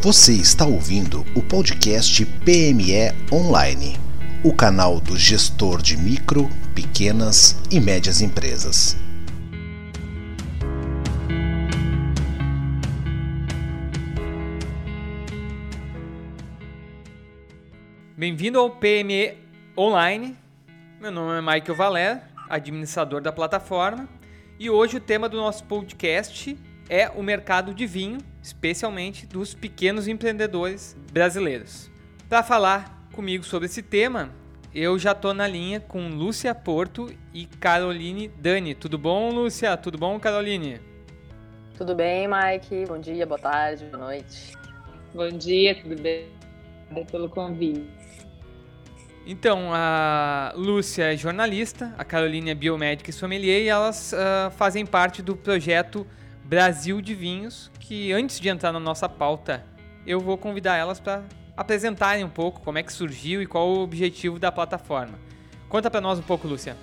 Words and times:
Você 0.00 0.32
está 0.32 0.64
ouvindo 0.64 1.26
o 1.34 1.42
podcast 1.42 2.24
PME 2.24 3.10
Online, 3.32 3.96
o 4.44 4.54
canal 4.54 5.00
do 5.00 5.16
gestor 5.16 5.82
de 5.82 5.96
micro, 5.96 6.48
pequenas 6.72 7.60
e 7.68 7.80
médias 7.80 8.20
empresas. 8.20 8.96
Bem-vindo 18.16 18.60
ao 18.60 18.70
PME 18.70 19.36
Online. 19.76 20.36
Meu 21.00 21.10
nome 21.10 21.38
é 21.38 21.40
Michael 21.40 21.74
Valer, 21.74 22.22
administrador 22.48 23.20
da 23.20 23.32
plataforma, 23.32 24.08
e 24.60 24.70
hoje 24.70 24.98
o 24.98 25.00
tema 25.00 25.28
do 25.28 25.36
nosso 25.36 25.64
podcast 25.64 26.56
é 26.88 27.08
o 27.10 27.22
mercado 27.22 27.74
de 27.74 27.86
vinho, 27.86 28.18
especialmente 28.42 29.26
dos 29.26 29.54
pequenos 29.54 30.08
empreendedores 30.08 30.96
brasileiros. 31.12 31.90
Para 32.28 32.42
falar 32.42 33.08
comigo 33.12 33.44
sobre 33.44 33.66
esse 33.66 33.82
tema, 33.82 34.30
eu 34.74 34.98
já 34.98 35.12
estou 35.12 35.34
na 35.34 35.46
linha 35.46 35.80
com 35.80 36.08
Lúcia 36.08 36.54
Porto 36.54 37.12
e 37.34 37.46
Caroline 37.46 38.28
Dani. 38.28 38.74
Tudo 38.74 38.98
bom, 38.98 39.30
Lúcia? 39.30 39.76
Tudo 39.76 39.98
bom, 39.98 40.18
Caroline? 40.18 40.80
Tudo 41.76 41.94
bem, 41.94 42.28
Mike? 42.28 42.86
Bom 42.86 42.98
dia, 42.98 43.26
boa 43.26 43.38
tarde, 43.38 43.84
boa 43.86 44.04
noite. 44.04 44.56
Bom 45.14 45.28
dia, 45.30 45.74
tudo 45.80 46.00
bem? 46.00 46.28
Obrigada 46.90 47.10
pelo 47.10 47.28
convite. 47.28 47.88
Então, 49.26 49.70
a 49.74 50.54
Lúcia 50.56 51.12
é 51.12 51.16
jornalista, 51.16 51.94
a 51.98 52.04
Carolina 52.04 52.50
é 52.50 52.54
biomédica 52.54 53.10
e 53.10 53.12
sommelier 53.12 53.62
e 53.62 53.68
elas 53.68 54.12
uh, 54.12 54.50
fazem 54.52 54.86
parte 54.86 55.20
do 55.20 55.36
projeto 55.36 56.06
Brasil 56.48 57.02
de 57.02 57.14
Vinhos, 57.14 57.70
que 57.78 58.10
antes 58.10 58.40
de 58.40 58.48
entrar 58.48 58.72
na 58.72 58.80
nossa 58.80 59.06
pauta, 59.06 59.62
eu 60.06 60.18
vou 60.18 60.38
convidar 60.38 60.76
elas 60.76 60.98
para 60.98 61.22
apresentarem 61.54 62.24
um 62.24 62.30
pouco 62.30 62.62
como 62.62 62.78
é 62.78 62.82
que 62.82 62.90
surgiu 62.90 63.42
e 63.42 63.46
qual 63.46 63.68
o 63.68 63.82
objetivo 63.82 64.38
da 64.38 64.50
plataforma. 64.50 65.18
Conta 65.68 65.90
para 65.90 66.00
nós 66.00 66.18
um 66.18 66.22
pouco, 66.22 66.48
Lúcia. 66.48 66.74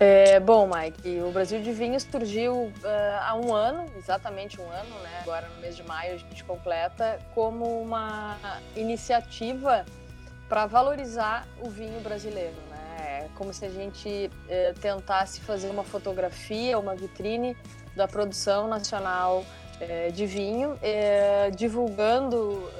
É, 0.00 0.40
bom, 0.40 0.68
Mike, 0.68 1.20
o 1.20 1.30
Brasil 1.30 1.62
de 1.62 1.70
Vinhos 1.70 2.02
surgiu 2.02 2.52
uh, 2.64 2.72
há 3.20 3.36
um 3.36 3.54
ano, 3.54 3.86
exatamente 3.96 4.60
um 4.60 4.68
ano, 4.68 4.98
né? 4.98 5.20
Agora 5.22 5.48
no 5.54 5.60
mês 5.60 5.76
de 5.76 5.84
maio 5.84 6.14
a 6.14 6.16
gente 6.16 6.42
completa 6.42 7.20
como 7.32 7.80
uma 7.80 8.36
iniciativa 8.74 9.84
para 10.48 10.66
valorizar 10.66 11.46
o 11.60 11.70
vinho 11.70 12.00
brasileiro. 12.00 12.56
Né? 12.70 12.78
É 12.98 13.28
como 13.36 13.54
se 13.54 13.64
a 13.64 13.70
gente 13.70 14.32
é, 14.48 14.72
tentasse 14.72 15.40
fazer 15.42 15.70
uma 15.70 15.84
fotografia, 15.84 16.76
uma 16.76 16.96
vitrine 16.96 17.56
da 17.94 18.08
produção 18.08 18.68
nacional 18.68 19.44
é, 19.80 20.10
de 20.10 20.26
vinho, 20.26 20.78
é, 20.82 21.50
divulgando 21.50 22.70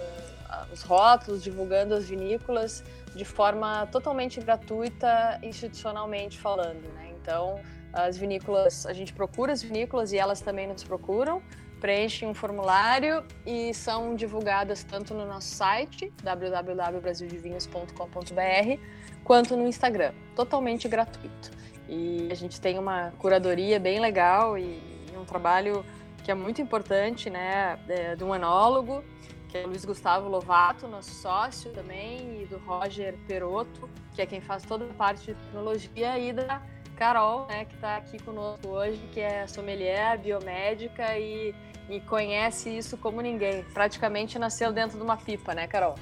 é, 0.50 0.72
os 0.72 0.82
rótulos, 0.82 1.42
divulgando 1.42 1.94
as 1.94 2.06
vinícolas 2.06 2.82
de 3.14 3.24
forma 3.24 3.86
totalmente 3.92 4.40
gratuita, 4.40 5.38
institucionalmente 5.42 6.38
falando. 6.38 6.82
Né? 6.94 7.12
Então, 7.20 7.60
as 7.92 8.16
vinícolas, 8.16 8.86
a 8.86 8.92
gente 8.92 9.12
procura 9.12 9.52
as 9.52 9.62
vinícolas 9.62 10.12
e 10.12 10.18
elas 10.18 10.40
também 10.40 10.66
nos 10.66 10.82
procuram 10.82 11.40
preenchem 11.84 12.26
um 12.26 12.32
formulário 12.32 13.22
e 13.44 13.74
são 13.74 14.14
divulgadas 14.14 14.82
tanto 14.84 15.12
no 15.12 15.26
nosso 15.26 15.48
site, 15.48 16.10
www.brasildevinhos.com.br, 16.22 18.80
quanto 19.22 19.54
no 19.54 19.68
Instagram, 19.68 20.14
totalmente 20.34 20.88
gratuito. 20.88 21.50
E 21.86 22.28
a 22.30 22.34
gente 22.34 22.58
tem 22.58 22.78
uma 22.78 23.12
curadoria 23.18 23.78
bem 23.78 24.00
legal 24.00 24.56
e, 24.56 24.80
um 25.24 25.26
trabalho 25.26 25.84
que 26.22 26.30
é 26.30 26.34
muito 26.34 26.62
importante, 26.62 27.28
né, 27.28 27.78
é, 27.88 28.16
um 28.24 28.34
enólogo, 28.34 29.02
que 29.48 29.58
é 29.58 29.64
o 29.64 29.68
Luiz 29.68 29.84
Gustavo 29.84 30.28
Lovato, 30.28 30.88
nosso 30.88 31.10
sócio 31.10 31.70
também, 31.72 32.42
e 32.42 32.46
do 32.46 32.58
Roger 32.58 33.16
Perotto, 33.26 33.90
que 34.14 34.22
é 34.22 34.26
quem 34.26 34.40
faz 34.40 34.62
toda 34.62 34.84
a 34.84 34.94
parte 34.94 35.26
de 35.26 35.34
tecnologia, 35.34 36.18
e 36.18 36.32
da 36.32 36.62
Carol, 36.96 37.46
né, 37.46 37.64
que 37.64 37.74
está 37.74 37.96
aqui 37.96 38.22
conosco 38.22 38.68
hoje, 38.68 39.00
que 39.12 39.20
é 39.20 39.46
sommelier, 39.46 40.18
biomédica 40.18 41.18
e 41.18 41.54
e 41.88 42.00
conhece 42.00 42.70
isso 42.70 42.96
como 42.96 43.20
ninguém. 43.20 43.64
Praticamente 43.74 44.38
nasceu 44.38 44.72
dentro 44.72 44.96
de 44.96 45.02
uma 45.02 45.16
pipa, 45.16 45.54
né, 45.54 45.66
Carol? 45.66 45.94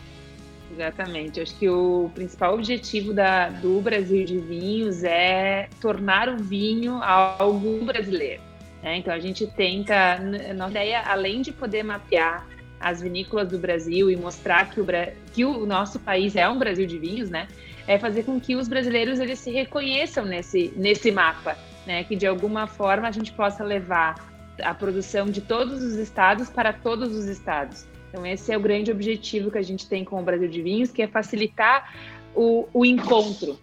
Exatamente. 0.70 1.40
Acho 1.40 1.56
que 1.58 1.68
o 1.68 2.10
principal 2.14 2.54
objetivo 2.54 3.12
da, 3.12 3.48
do 3.48 3.80
Brasil 3.80 4.24
de 4.24 4.38
Vinhos 4.38 5.04
é 5.04 5.68
tornar 5.80 6.28
o 6.28 6.38
vinho 6.38 7.02
algo 7.02 7.84
brasileiro. 7.84 8.42
Né? 8.82 8.98
Então 8.98 9.14
a 9.14 9.18
gente 9.18 9.46
tenta, 9.46 10.18
nossa 10.56 10.72
ideia, 10.72 11.02
além 11.02 11.40
de 11.40 11.52
poder 11.52 11.82
mapear 11.82 12.46
as 12.80 13.00
vinícolas 13.00 13.48
do 13.48 13.58
Brasil 13.58 14.10
e 14.10 14.16
mostrar 14.16 14.68
que 14.70 14.80
o, 14.80 14.86
que 15.32 15.44
o 15.44 15.64
nosso 15.64 16.00
país 16.00 16.34
é 16.34 16.48
um 16.48 16.58
Brasil 16.58 16.84
de 16.84 16.98
vinhos, 16.98 17.30
né? 17.30 17.46
É 17.86 17.98
fazer 17.98 18.24
com 18.24 18.40
que 18.40 18.56
os 18.56 18.68
brasileiros 18.68 19.20
eles 19.20 19.38
se 19.38 19.52
reconheçam 19.52 20.24
nesse, 20.24 20.72
nesse 20.76 21.12
mapa, 21.12 21.56
né? 21.86 22.02
Que 22.02 22.16
de 22.16 22.26
alguma 22.26 22.66
forma 22.66 23.06
a 23.06 23.12
gente 23.12 23.32
possa 23.32 23.62
levar 23.62 24.16
a 24.60 24.74
produção 24.74 25.26
de 25.26 25.40
todos 25.40 25.82
os 25.82 25.94
estados 25.94 26.50
para 26.50 26.72
todos 26.72 27.14
os 27.14 27.26
estados. 27.26 27.86
Então, 28.08 28.26
esse 28.26 28.52
é 28.52 28.56
o 28.56 28.60
grande 28.60 28.90
objetivo 28.90 29.50
que 29.50 29.58
a 29.58 29.62
gente 29.62 29.88
tem 29.88 30.04
com 30.04 30.20
o 30.20 30.22
Brasil 30.22 30.48
de 30.48 30.60
Vinhos, 30.60 30.90
que 30.90 31.02
é 31.02 31.08
facilitar 31.08 31.94
o, 32.34 32.68
o 32.72 32.84
encontro. 32.84 33.58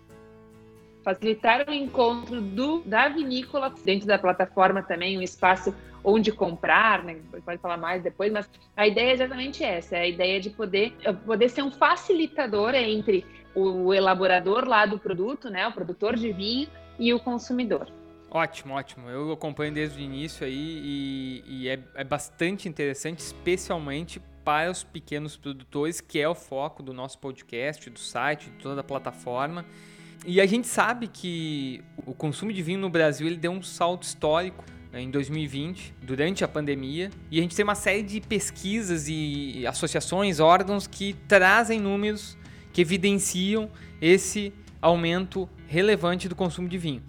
Facilitar 1.10 1.68
o 1.68 1.74
encontro 1.74 2.40
do, 2.40 2.82
da 2.86 3.10
vinícola 3.10 3.74
dentro 3.84 4.08
da 4.08 4.20
plataforma 4.20 4.84
também, 4.84 5.18
um 5.18 5.24
espaço 5.24 5.74
onde 6.04 6.32
comprar, 6.32 7.04
né? 7.04 7.18
pode 7.44 7.58
falar 7.58 7.78
mais 7.78 8.04
depois, 8.04 8.32
mas 8.32 8.48
a 8.78 8.86
ideia 8.86 9.10
é 9.10 9.14
exatamente 9.14 9.64
essa, 9.64 9.98
é 9.98 10.02
a 10.02 10.08
ideia 10.08 10.40
de 10.40 10.52
poder, 10.52 10.94
poder 11.26 11.50
ser 11.50 11.64
um 11.64 11.72
facilitador 11.72 12.76
entre 12.76 13.26
o 13.56 13.92
elaborador 13.92 14.68
lá 14.68 14.86
do 14.86 15.00
produto, 15.00 15.50
né, 15.50 15.68
o 15.68 15.72
produtor 15.72 16.16
de 16.16 16.32
vinho, 16.32 16.70
e 17.00 17.12
o 17.12 17.20
consumidor. 17.20 17.92
Ótimo, 18.30 18.76
ótimo. 18.76 19.10
Eu 19.10 19.32
acompanho 19.32 19.74
desde 19.74 19.98
o 19.98 20.02
início 20.02 20.46
aí 20.46 20.54
e, 20.54 21.44
e 21.48 21.70
é, 21.70 21.80
é, 21.96 22.04
bastante 22.04 22.70
interessante, 22.70 23.18
especialmente 23.20 24.22
para 24.46 24.70
os 24.70 24.84
pequenos 24.84 25.36
produtores, 25.36 26.00
que 26.02 26.20
é 26.20 26.30
o 26.30 26.36
foco 26.36 26.84
do 26.84 26.94
nosso 26.94 27.18
podcast, 27.18 27.90
do 27.90 27.98
site, 27.98 28.52
de 28.52 28.58
toda 28.62 28.82
a 28.82 28.84
plataforma. 28.84 29.66
E 30.26 30.42
a 30.42 30.46
gente 30.46 30.68
sabe 30.68 31.08
que 31.08 31.82
o 32.06 32.14
consumo 32.14 32.52
de 32.52 32.62
vinho 32.62 32.80
no 32.80 32.90
Brasil 32.90 33.26
ele 33.26 33.38
deu 33.38 33.52
um 33.52 33.62
salto 33.62 34.04
histórico 34.04 34.64
né, 34.92 35.02
em 35.02 35.10
2020, 35.10 35.94
durante 36.02 36.44
a 36.44 36.48
pandemia, 36.48 37.10
e 37.32 37.40
a 37.40 37.42
gente 37.42 37.56
tem 37.56 37.64
uma 37.64 37.76
série 37.76 38.04
de 38.04 38.20
pesquisas 38.20 39.08
e 39.08 39.66
associações, 39.68 40.40
órgãos 40.40 40.88
que 40.88 41.16
trazem 41.28 41.80
números 41.80 42.38
que 42.74 42.82
evidenciam 42.82 43.70
esse 44.02 44.54
aumento 44.82 45.50
relevante 45.68 46.28
do 46.28 46.36
consumo 46.36 46.68
de 46.68 46.78
vinho. 46.78 47.02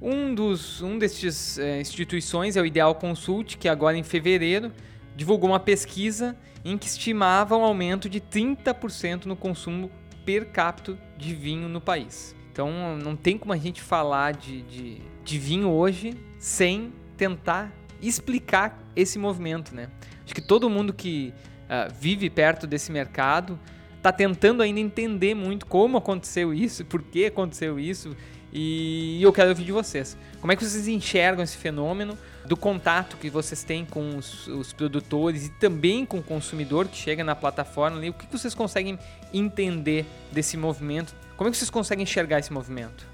Um 0.00 0.34
dos 0.34 0.82
um 0.82 0.98
destes 0.98 1.58
é, 1.58 1.80
instituições 1.80 2.56
é 2.56 2.60
o 2.60 2.66
Ideal 2.66 2.94
Consult, 2.96 3.56
que 3.56 3.68
agora 3.68 3.96
em 3.96 4.02
fevereiro 4.02 4.72
divulgou 5.16 5.50
uma 5.50 5.60
pesquisa 5.60 6.36
em 6.64 6.76
que 6.76 6.86
estimava 6.86 7.56
um 7.56 7.62
aumento 7.62 8.08
de 8.08 8.20
30% 8.20 9.26
no 9.26 9.36
consumo 9.36 9.90
per 10.24 10.46
capita 10.46 10.98
de 11.16 11.34
vinho 11.34 11.68
no 11.68 11.80
país. 11.80 12.34
Então 12.52 12.98
não 12.98 13.16
tem 13.16 13.38
como 13.38 13.52
a 13.52 13.56
gente 13.56 13.80
falar 13.80 14.32
de, 14.34 14.60
de, 14.62 15.00
de 15.24 15.38
vinho 15.38 15.70
hoje 15.70 16.14
sem 16.38 16.92
tentar 17.16 17.72
explicar 18.00 18.78
esse 18.94 19.18
movimento, 19.18 19.74
né? 19.74 19.88
Acho 20.24 20.34
que 20.34 20.42
todo 20.42 20.68
mundo 20.68 20.92
que 20.92 21.32
uh, 21.64 21.92
vive 21.98 22.28
perto 22.28 22.66
desse 22.66 22.92
mercado 22.92 23.58
está 23.96 24.12
tentando 24.12 24.62
ainda 24.62 24.80
entender 24.80 25.34
muito 25.34 25.64
como 25.64 25.96
aconteceu 25.96 26.52
isso, 26.52 26.84
por 26.84 27.02
que 27.02 27.26
aconteceu 27.26 27.80
isso 27.80 28.14
e 28.52 29.22
eu 29.22 29.32
quero 29.32 29.48
ouvir 29.48 29.64
de 29.64 29.72
vocês. 29.72 30.16
Como 30.40 30.52
é 30.52 30.56
que 30.56 30.62
vocês 30.62 30.86
enxergam 30.86 31.42
esse 31.42 31.56
fenômeno 31.56 32.18
do 32.44 32.56
contato 32.56 33.16
que 33.16 33.30
vocês 33.30 33.64
têm 33.64 33.86
com 33.86 34.18
os, 34.18 34.46
os 34.48 34.74
produtores 34.74 35.46
e 35.46 35.48
também 35.48 36.04
com 36.04 36.18
o 36.18 36.22
consumidor 36.22 36.86
que 36.86 36.96
chega 36.96 37.24
na 37.24 37.34
plataforma 37.34 37.96
ali? 37.96 38.10
O 38.10 38.12
que 38.12 38.26
vocês 38.30 38.54
conseguem 38.54 38.98
entender 39.32 40.04
desse 40.30 40.58
movimento? 40.58 41.14
Como 41.42 41.48
é 41.48 41.50
que 41.50 41.58
vocês 41.58 41.70
conseguem 41.70 42.04
enxergar 42.04 42.38
esse 42.38 42.52
movimento? 42.52 43.04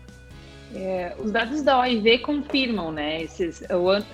É, 0.74 1.16
os 1.18 1.30
dados 1.30 1.62
da 1.62 1.80
OIV 1.80 2.18
confirmam, 2.18 2.92
né? 2.92 3.22
Esses, 3.22 3.62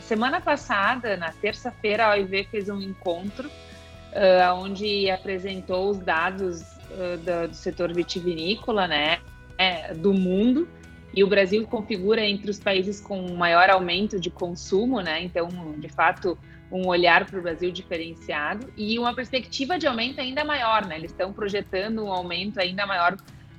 semana 0.02 0.40
passada, 0.40 1.16
na 1.16 1.32
terça-feira, 1.32 2.06
a 2.06 2.11
OIV 2.11 2.46
fez 2.49 2.69
um 2.69 2.81
encontro 2.81 3.49
uh, 3.49 4.55
onde 4.55 5.11
apresentou 5.11 5.90
os 5.90 5.99
dados 5.99 6.62
uh, 6.62 7.19
do, 7.25 7.49
do, 7.49 7.55
setor 7.56 7.93
vitivinícola, 7.93 8.87
né? 8.87 9.19
É, 9.58 9.93
do 9.93 10.14
mundo 10.14 10.69
e 11.12 11.25
o 11.25 11.26
Brasil 11.26 11.66
configura 11.66 12.25
entre 12.25 12.49
os 12.49 12.61
países 12.61 13.00
com 13.00 13.34
maior 13.34 13.69
aumento 13.69 14.20
de 14.20 14.31
consumo, 14.31 15.00
né? 15.00 15.25
Então, 15.25 15.49
de 15.76 15.88
fato, 15.88 16.38
um 16.70 16.87
olhar 16.87 17.26
para 17.26 17.40
o 17.40 17.43
Brasil 17.43 17.72
diferenciado 17.72 18.72
e 18.76 18.96
uma 18.96 19.12
perspectiva 19.12 19.76
de 19.76 19.88
aumento 19.88 20.20
ainda 20.20 20.44
maior, 20.44 20.87
né? 20.87 20.99
Eles 20.99 21.11
estão 21.11 21.32
projetando 21.32 22.05
um 22.05 22.12
aumento 22.12 22.61
ainda 22.61 22.87
maior 22.87 23.16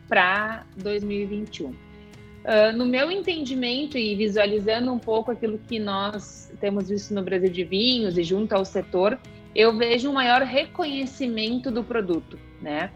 para 0.07 0.65
2021. 0.77 1.69
Uh, 1.69 1.75
no 2.75 2.85
meu 2.85 3.09
entendimento 3.09 3.97
e 3.97 4.15
visualizando 4.15 4.91
um 4.91 4.99
pouco 4.99 5.31
aquilo 5.31 5.57
que 5.57 5.79
nós 5.79 6.51
temos 6.59 6.89
visto 6.89 7.13
no 7.13 7.23
Brasil 7.23 7.49
de 7.49 7.63
vinhos 7.63 8.17
e 8.17 8.23
junto 8.23 8.53
ao 8.53 8.63
setor, 8.63 9.19
eu 9.55 9.75
vejo 9.75 10.09
um 10.09 10.13
maior 10.13 10.41
reconhecimento 10.43 11.71
do 11.71 11.83
produto, 11.83 12.37
né? 12.61 12.91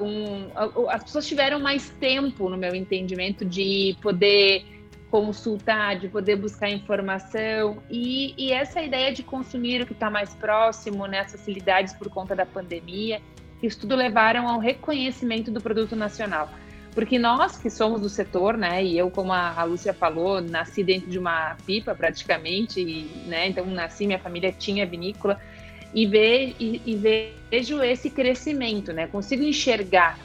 Uh, 0.00 0.04
um, 0.04 0.88
as 0.88 1.02
pessoas 1.02 1.26
tiveram 1.26 1.60
mais 1.60 1.90
tempo, 2.00 2.48
no 2.48 2.56
meu 2.56 2.74
entendimento, 2.74 3.44
de 3.44 3.96
poder 4.00 4.64
consultar, 5.10 5.98
de 5.98 6.08
poder 6.08 6.36
buscar 6.36 6.70
informação 6.70 7.82
e, 7.90 8.32
e 8.38 8.52
essa 8.52 8.80
ideia 8.80 9.12
de 9.12 9.22
consumir 9.22 9.82
o 9.82 9.86
que 9.86 9.92
está 9.92 10.08
mais 10.08 10.32
próximo, 10.34 11.06
né, 11.06 11.20
as 11.20 11.32
facilidades 11.32 11.92
por 11.94 12.08
conta 12.08 12.34
da 12.34 12.46
pandemia, 12.46 13.20
isso 13.62 13.80
tudo 13.80 13.94
levaram 13.94 14.48
ao 14.48 14.58
reconhecimento 14.58 15.50
do 15.50 15.60
produto 15.60 15.94
nacional. 15.94 16.50
Porque 16.94 17.18
nós 17.18 17.56
que 17.56 17.70
somos 17.70 18.00
do 18.00 18.08
setor, 18.08 18.56
né, 18.56 18.84
e 18.84 18.98
eu, 18.98 19.10
como 19.10 19.32
a, 19.32 19.62
Lúcia 19.62 19.94
falou, 19.94 20.40
nasci 20.40 20.82
dentro 20.82 21.08
de 21.08 21.18
uma 21.18 21.56
pipa 21.64 21.94
praticamente, 21.94 22.80
e, 22.80 23.04
né, 23.26 23.48
então 23.48 23.64
nasci, 23.66 24.06
minha 24.06 24.18
família 24.18 24.52
tinha 24.52 24.84
vinícola, 24.84 25.40
e, 25.94 26.06
ve, 26.06 26.56
e, 26.58 26.82
e 26.84 26.96
vejo 26.96 27.80
esse 27.82 28.10
crescimento, 28.10 28.92
né, 28.92 29.06
consigo 29.06 29.42
enxergar 29.42 30.18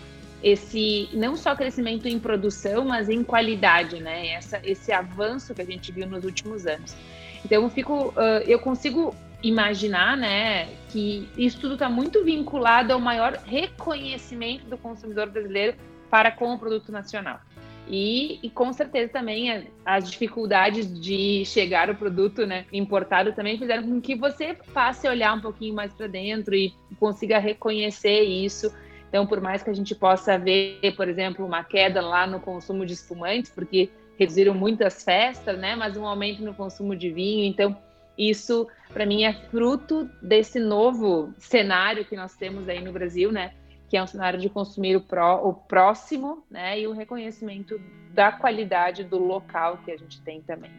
esse 0.43 1.09
não 1.13 1.35
só 1.35 1.55
crescimento 1.55 2.07
em 2.07 2.19
produção, 2.19 2.85
mas 2.85 3.09
em 3.09 3.23
qualidade, 3.23 3.99
né, 3.99 4.29
Essa, 4.29 4.59
esse 4.63 4.91
avanço 4.91 5.53
que 5.53 5.61
a 5.61 5.65
gente 5.65 5.91
viu 5.91 6.07
nos 6.07 6.23
últimos 6.23 6.65
anos. 6.65 6.95
Então 7.43 7.63
eu 7.63 7.69
fico, 7.69 8.09
uh, 8.09 8.43
eu 8.45 8.59
consigo 8.59 9.15
imaginar, 9.43 10.17
né, 10.17 10.67
que 10.89 11.29
isso 11.37 11.59
tudo 11.59 11.73
está 11.73 11.89
muito 11.89 12.23
vinculado 12.23 12.93
ao 12.93 12.99
maior 12.99 13.33
reconhecimento 13.45 14.65
do 14.65 14.77
consumidor 14.77 15.29
brasileiro 15.29 15.77
para 16.09 16.31
com 16.31 16.53
o 16.53 16.59
produto 16.59 16.91
nacional. 16.91 17.39
E, 17.87 18.39
e, 18.41 18.49
com 18.49 18.73
certeza 18.73 19.11
também 19.13 19.67
as 19.85 20.09
dificuldades 20.09 20.99
de 20.99 21.45
chegar 21.45 21.89
o 21.89 21.95
produto 21.95 22.45
né, 22.45 22.65
importado 22.73 23.31
também 23.33 23.59
fizeram 23.59 23.83
com 23.83 24.01
que 24.01 24.15
você 24.15 24.57
passe 24.73 25.07
a 25.07 25.11
olhar 25.11 25.33
um 25.35 25.41
pouquinho 25.41 25.75
mais 25.75 25.93
para 25.93 26.07
dentro 26.07 26.55
e 26.55 26.73
consiga 26.99 27.37
reconhecer 27.37 28.21
isso. 28.21 28.73
Então, 29.07 29.27
por 29.27 29.39
mais 29.39 29.61
que 29.61 29.69
a 29.69 29.73
gente 29.73 29.93
possa 29.93 30.37
ver, 30.37 30.79
por 30.97 31.07
exemplo, 31.07 31.45
uma 31.45 31.63
queda 31.63 32.01
lá 32.01 32.25
no 32.25 32.39
consumo 32.39 32.85
de 32.85 32.93
espumantes, 32.93 33.51
porque 33.51 33.89
reduziram 34.17 34.55
muitas 34.55 35.03
festas, 35.03 35.57
né, 35.57 35.75
mas 35.75 35.95
um 35.95 36.07
aumento 36.07 36.43
no 36.43 36.55
consumo 36.55 36.95
de 36.95 37.11
vinho. 37.11 37.45
Então, 37.45 37.77
isso, 38.17 38.67
para 38.95 39.05
mim, 39.05 39.25
é 39.25 39.33
fruto 39.33 40.09
desse 40.21 40.57
novo 40.57 41.33
cenário 41.37 42.05
que 42.05 42.15
nós 42.15 42.33
temos 42.37 42.69
aí 42.69 42.81
no 42.81 42.93
Brasil, 42.93 43.29
né? 43.29 43.51
que 43.89 43.97
é 43.97 44.01
um 44.01 44.07
cenário 44.07 44.39
de 44.39 44.49
consumir 44.49 44.95
o, 44.95 45.01
pró, 45.01 45.41
o 45.43 45.53
próximo, 45.53 46.45
né, 46.49 46.79
e 46.79 46.87
o 46.87 46.93
reconhecimento 46.93 47.79
da 48.13 48.31
qualidade 48.31 49.03
do 49.03 49.17
local 49.17 49.79
que 49.83 49.91
a 49.91 49.97
gente 49.97 50.21
tem 50.21 50.41
também. 50.41 50.71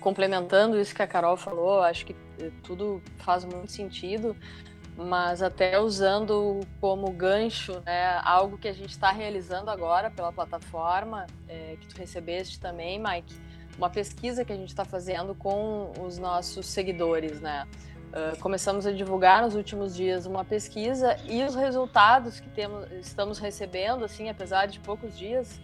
Complementando 0.00 0.78
isso 0.78 0.94
que 0.94 1.02
a 1.02 1.06
Carol 1.06 1.36
falou, 1.36 1.82
acho 1.82 2.06
que 2.06 2.14
tudo 2.62 3.02
faz 3.18 3.44
muito 3.44 3.70
sentido, 3.72 4.36
mas 4.96 5.42
até 5.42 5.78
usando 5.80 6.60
como 6.80 7.10
gancho, 7.10 7.82
né, 7.84 8.20
algo 8.24 8.56
que 8.56 8.68
a 8.68 8.72
gente 8.72 8.90
está 8.90 9.10
realizando 9.10 9.70
agora 9.70 10.10
pela 10.10 10.32
plataforma, 10.32 11.26
é, 11.48 11.76
que 11.80 11.88
tu 11.88 11.98
recebeste 11.98 12.60
também, 12.60 12.98
Mike, 12.98 13.34
uma 13.82 13.90
pesquisa 13.90 14.44
que 14.44 14.52
a 14.52 14.56
gente 14.56 14.68
está 14.68 14.84
fazendo 14.84 15.34
com 15.34 15.90
os 16.00 16.16
nossos 16.16 16.66
seguidores, 16.66 17.40
né? 17.40 17.66
Uh, 18.12 18.38
começamos 18.38 18.86
a 18.86 18.92
divulgar 18.92 19.42
nos 19.42 19.56
últimos 19.56 19.96
dias 19.96 20.24
uma 20.24 20.44
pesquisa 20.44 21.16
e 21.24 21.42
os 21.42 21.56
resultados 21.56 22.38
que 22.38 22.48
temos, 22.50 22.86
estamos 22.92 23.40
recebendo, 23.40 24.04
assim, 24.04 24.28
apesar 24.28 24.66
de 24.66 24.78
poucos 24.78 25.18
dias, 25.18 25.60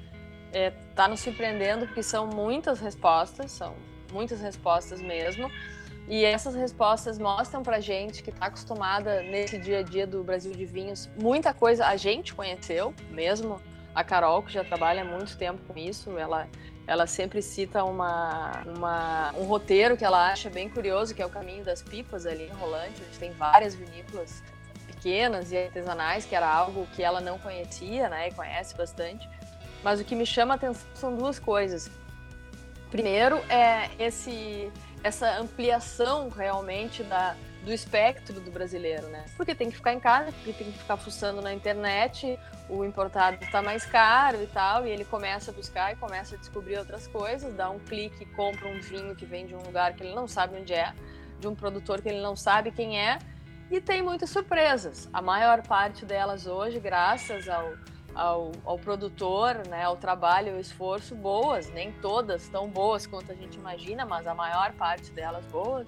está 0.47 0.59
é, 0.59 0.71
tá 0.97 1.07
nos 1.07 1.21
surpreendendo 1.21 1.87
porque 1.87 2.03
são 2.03 2.27
muitas 2.27 2.81
respostas, 2.81 3.53
são 3.53 3.75
muitas 4.13 4.41
respostas 4.41 5.01
mesmo. 5.01 5.49
E 6.09 6.25
essas 6.25 6.57
respostas 6.57 7.19
mostram 7.19 7.63
para 7.63 7.79
gente 7.79 8.23
que 8.23 8.31
está 8.31 8.47
acostumada 8.47 9.23
nesse 9.23 9.59
dia 9.59 9.79
a 9.79 9.83
dia 9.83 10.07
do 10.07 10.25
Brasil 10.25 10.53
de 10.53 10.65
Vinhos, 10.65 11.09
muita 11.21 11.55
coisa 11.55 11.87
a 11.87 11.97
gente 11.97 12.35
conheceu, 12.35 12.93
mesmo 13.11 13.61
a 13.95 14.03
Carol, 14.03 14.43
que 14.43 14.53
já 14.53 14.65
trabalha 14.65 15.03
há 15.03 15.05
muito 15.05 15.37
tempo 15.37 15.61
com 15.69 15.79
isso, 15.79 16.19
ela 16.19 16.49
ela 16.89 17.07
sempre 17.07 17.43
cita 17.43 17.85
uma, 17.85 18.63
uma, 18.65 19.31
um 19.37 19.45
roteiro 19.45 19.95
que 19.95 20.05
ela 20.07 20.33
acha 20.33 20.49
bem 20.49 20.71
curioso, 20.71 21.15
que 21.15 21.21
é 21.21 21.27
o 21.27 21.29
Caminho 21.29 21.63
das 21.63 21.83
Pipas 21.83 22.25
ali 22.25 22.45
em 22.45 22.53
Rolante, 22.55 23.03
onde 23.07 23.19
tem 23.19 23.31
várias 23.33 23.75
vinícolas 23.75 24.43
pequenas 24.87 25.53
e 25.53 25.59
artesanais, 25.59 26.25
que 26.25 26.35
era 26.35 26.51
algo 26.51 26.89
que 26.97 27.03
ela 27.03 27.21
não 27.21 27.39
conhecia, 27.39 28.09
né, 28.09 28.29
e 28.29 28.33
conhece 28.33 28.75
bastante. 28.75 29.29
Mas 29.85 30.01
o 30.01 30.05
que 30.05 30.17
me 30.17 30.25
chama 30.25 30.55
a 30.55 30.57
atenção 30.57 30.89
são 30.95 31.15
duas 31.15 31.39
coisas. 31.39 31.91
Primeiro 32.91 33.37
é 33.51 33.91
esse 33.99 34.73
essa 35.05 35.39
ampliação 35.39 36.31
realmente 36.31 37.03
da, 37.05 37.37
do 37.69 37.75
espectro 37.75 38.41
do 38.41 38.51
brasileiro, 38.51 39.09
né? 39.09 39.27
Porque 39.37 39.55
tem 39.55 39.69
que 39.69 39.77
ficar 39.77 39.93
em 39.93 40.01
casa, 40.01 40.33
porque 40.33 40.55
tem 40.55 40.73
que 40.73 40.79
ficar 40.79 40.97
fuçando 40.97 41.43
na 41.43 41.53
internet, 41.53 42.39
o 42.67 42.83
importado 42.83 43.37
está 43.45 43.61
mais 43.61 43.85
caro 43.85 44.43
e 44.43 44.47
tal, 44.47 44.87
e 44.87 44.91
ele 44.91 45.05
começa 45.05 45.51
a 45.51 45.55
buscar 45.55 45.93
e 45.93 45.97
começa 45.97 46.35
a 46.35 46.39
descobrir 46.39 46.79
outras 46.79 47.07
coisas, 47.07 47.55
dá 47.55 47.69
um 47.69 47.79
clique, 47.79 48.25
compra 48.25 48.67
um 48.69 48.81
vinho 48.81 49.15
que 49.15 49.27
vem 49.27 49.47
de 49.47 49.55
um 49.55 49.61
lugar 49.63 49.93
que 49.93 50.03
ele 50.03 50.15
não 50.15 50.27
sabe 50.27 50.59
onde 50.59 50.73
é, 50.73 50.95
de 51.39 51.47
um 51.47 51.55
produtor 51.55 52.01
que 52.01 52.09
ele 52.09 52.23
não 52.23 52.35
sabe 52.35 52.71
quem 52.71 52.99
é, 52.99 53.19
e 53.71 53.83
tem 53.83 54.01
muitas 54.01 54.31
surpresas. 54.31 55.07
A 55.13 55.21
maior 55.21 55.61
parte 55.61 56.07
delas 56.07 56.47
hoje, 56.47 56.81
graças 56.81 57.51
ao, 57.51 57.75
ao, 58.15 58.53
ao 58.65 58.79
produtor, 58.79 59.57
né, 59.69 59.85
ao 59.85 59.99
trabalho 59.99 60.55
ao 60.55 60.59
esforço, 60.59 61.15
boas, 61.15 61.69
nem 61.69 61.93
todas 61.93 62.49
tão 62.49 62.67
boas 62.67 63.07
quanto 63.07 63.31
a 63.31 63.35
gente 63.35 63.59
imagina, 63.59 64.07
mas 64.07 64.27
a 64.27 64.35
maior 64.35 64.73
parte 64.73 65.11
delas 65.11 65.45
boas. 65.53 65.87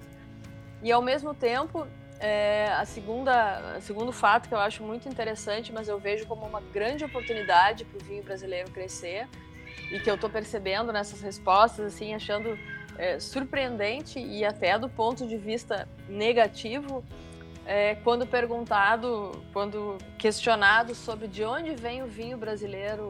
E 0.83 0.91
ao 0.91 1.01
mesmo 1.01 1.33
tempo, 1.33 1.87
é, 2.19 2.67
a 2.73 2.85
segunda, 2.85 3.77
o 3.77 3.81
segundo 3.81 4.11
fato 4.11 4.47
que 4.47 4.53
eu 4.53 4.59
acho 4.59 4.83
muito 4.83 5.07
interessante, 5.07 5.71
mas 5.71 5.87
eu 5.87 5.99
vejo 5.99 6.25
como 6.25 6.45
uma 6.45 6.61
grande 6.61 7.03
oportunidade 7.03 7.85
para 7.85 7.97
o 7.97 8.03
vinho 8.03 8.23
brasileiro 8.23 8.69
crescer 8.71 9.27
e 9.91 9.99
que 9.99 10.09
eu 10.09 10.15
estou 10.15 10.29
percebendo 10.29 10.91
nessas 10.91 11.21
respostas, 11.21 11.93
assim, 11.93 12.13
achando 12.13 12.57
é, 12.97 13.19
surpreendente 13.19 14.19
e 14.19 14.45
até 14.45 14.77
do 14.77 14.89
ponto 14.89 15.27
de 15.27 15.37
vista 15.37 15.87
negativo, 16.07 17.03
é, 17.65 17.95
quando 17.95 18.25
perguntado, 18.25 19.43
quando 19.53 19.97
questionado 20.17 20.93
sobre 20.95 21.27
de 21.27 21.43
onde 21.43 21.75
vem 21.75 22.03
o 22.03 22.07
vinho 22.07 22.37
brasileiro 22.37 23.09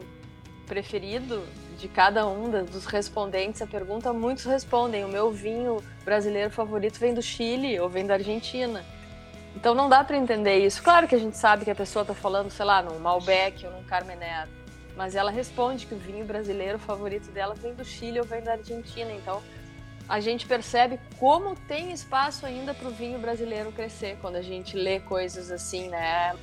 preferido 0.72 1.46
de 1.78 1.90
cada 1.90 2.26
um 2.26 2.50
dos 2.64 2.86
respondentes 2.86 3.62
à 3.62 3.68
pergunta, 3.68 4.14
muitos 4.14 4.46
respondem: 4.46 5.04
o 5.04 5.10
meu 5.10 5.30
vinho 5.30 5.84
brasileiro 6.06 6.50
favorito 6.50 6.98
vem 6.98 7.14
do 7.14 7.22
Chile 7.22 7.78
ou 7.78 7.90
vem 7.90 8.08
da 8.08 8.14
Argentina. 8.14 8.82
Então 9.54 9.76
não 9.76 9.90
dá 9.90 10.02
para 10.02 10.16
entender 10.16 10.66
isso. 10.66 10.82
Claro 10.82 11.10
que 11.10 11.16
a 11.16 11.20
gente 11.20 11.36
sabe 11.38 11.66
que 11.66 11.72
a 11.72 11.76
pessoa 11.76 12.04
está 12.04 12.14
falando, 12.14 12.50
sei 12.50 12.64
lá, 12.64 12.82
num 12.82 12.98
Malbec 13.00 13.66
ou 13.66 13.74
num 13.74 13.84
Carmener, 13.84 14.48
mas 14.96 15.14
ela 15.14 15.30
responde 15.30 15.86
que 15.86 15.94
o 15.94 15.98
vinho 15.98 16.24
brasileiro 16.24 16.80
favorito 16.80 17.30
dela 17.32 17.54
vem 17.54 17.74
do 17.74 17.84
Chile 17.84 18.22
ou 18.22 18.26
vem 18.26 18.42
da 18.42 18.54
Argentina. 18.54 19.12
Então 19.12 19.44
a 20.08 20.22
gente 20.22 20.46
percebe 20.46 20.98
como 21.20 21.54
tem 21.68 21.92
espaço 21.92 22.46
ainda 22.46 22.74
para 22.74 22.88
o 22.88 22.92
vinho 22.92 23.20
brasileiro 23.20 23.74
crescer 23.74 24.18
quando 24.22 24.38
a 24.38 24.42
gente 24.42 24.78
lê 24.78 25.02
coisas 25.02 25.52
assim, 25.52 25.90
né? 25.90 26.34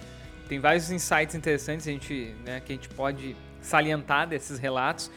Tem 0.46 0.58
vários 0.58 0.90
insights 0.90 1.34
interessantes 1.34 1.88
a 1.88 1.90
gente, 1.90 2.36
né, 2.44 2.60
que 2.60 2.72
a 2.72 2.74
gente 2.74 2.90
pode 2.90 3.34
salientar 3.68 4.26
desses 4.26 4.58
relatos 4.58 5.10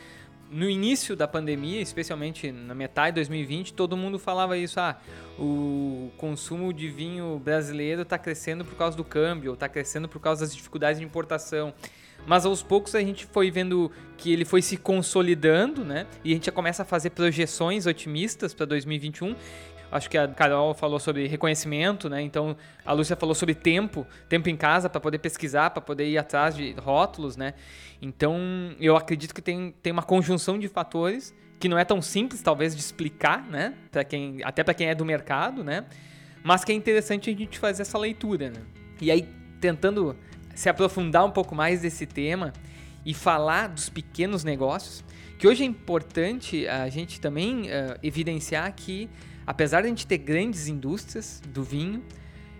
no 0.51 0.69
início 0.69 1.15
da 1.15 1.27
pandemia, 1.27 1.79
especialmente 1.79 2.51
na 2.51 2.75
metade 2.75 3.15
de 3.15 3.21
2020, 3.21 3.73
todo 3.73 3.95
mundo 3.95 4.19
falava 4.19 4.57
isso, 4.57 4.79
ah, 4.81 4.99
o 5.39 6.11
consumo 6.17 6.73
de 6.73 6.89
vinho 6.89 7.39
brasileiro 7.43 8.01
está 8.01 8.17
crescendo 8.17 8.65
por 8.65 8.75
causa 8.75 8.97
do 8.97 9.03
câmbio, 9.03 9.53
está 9.53 9.69
crescendo 9.69 10.09
por 10.09 10.19
causa 10.19 10.41
das 10.41 10.53
dificuldades 10.53 10.99
de 10.99 11.05
importação. 11.05 11.73
Mas 12.27 12.45
aos 12.45 12.61
poucos 12.61 12.93
a 12.93 12.99
gente 12.99 13.25
foi 13.25 13.49
vendo 13.49 13.91
que 14.17 14.31
ele 14.31 14.45
foi 14.45 14.61
se 14.61 14.77
consolidando, 14.77 15.83
né? 15.83 16.05
E 16.23 16.31
a 16.31 16.33
gente 16.35 16.45
já 16.45 16.51
começa 16.51 16.83
a 16.83 16.85
fazer 16.85 17.11
projeções 17.11 17.87
otimistas 17.87 18.53
para 18.53 18.65
2021 18.67 19.35
Acho 19.91 20.09
que 20.09 20.17
a 20.17 20.27
Carol 20.29 20.73
falou 20.73 20.99
sobre 20.99 21.27
reconhecimento, 21.27 22.09
né? 22.09 22.21
Então 22.21 22.55
a 22.85 22.93
Lúcia 22.93 23.15
falou 23.15 23.35
sobre 23.35 23.53
tempo, 23.53 24.07
tempo 24.29 24.47
em 24.47 24.55
casa 24.55 24.89
para 24.89 25.01
poder 25.01 25.19
pesquisar, 25.19 25.71
para 25.71 25.81
poder 25.81 26.07
ir 26.07 26.17
atrás 26.17 26.55
de 26.55 26.73
rótulos, 26.79 27.35
né? 27.35 27.53
Então 28.01 28.39
eu 28.79 28.95
acredito 28.95 29.35
que 29.35 29.41
tem, 29.41 29.75
tem 29.83 29.91
uma 29.91 30.03
conjunção 30.03 30.57
de 30.57 30.69
fatores 30.69 31.35
que 31.59 31.67
não 31.67 31.77
é 31.77 31.83
tão 31.83 32.01
simples 32.01 32.41
talvez 32.41 32.73
de 32.73 32.81
explicar, 32.81 33.45
né? 33.45 33.73
Para 33.91 34.05
quem 34.05 34.39
até 34.43 34.63
para 34.63 34.73
quem 34.73 34.87
é 34.87 34.95
do 34.95 35.03
mercado, 35.03 35.61
né? 35.61 35.83
Mas 36.41 36.63
que 36.63 36.71
é 36.71 36.75
interessante 36.75 37.29
a 37.29 37.33
gente 37.33 37.59
fazer 37.59 37.81
essa 37.81 37.97
leitura, 37.97 38.49
né? 38.49 38.61
E 39.01 39.11
aí 39.11 39.27
tentando 39.59 40.15
se 40.55 40.69
aprofundar 40.69 41.25
um 41.25 41.31
pouco 41.31 41.53
mais 41.53 41.81
desse 41.81 42.05
tema 42.05 42.53
e 43.05 43.13
falar 43.13 43.67
dos 43.67 43.89
pequenos 43.89 44.43
negócios, 44.43 45.03
que 45.37 45.47
hoje 45.47 45.63
é 45.63 45.65
importante 45.65 46.67
a 46.67 46.87
gente 46.87 47.19
também 47.19 47.63
uh, 47.63 47.97
evidenciar 48.03 48.71
que 48.73 49.09
apesar 49.45 49.81
de 49.81 49.87
a 49.87 49.89
gente 49.89 50.07
ter 50.07 50.17
grandes 50.17 50.67
indústrias 50.67 51.41
do 51.47 51.63
vinho, 51.63 52.03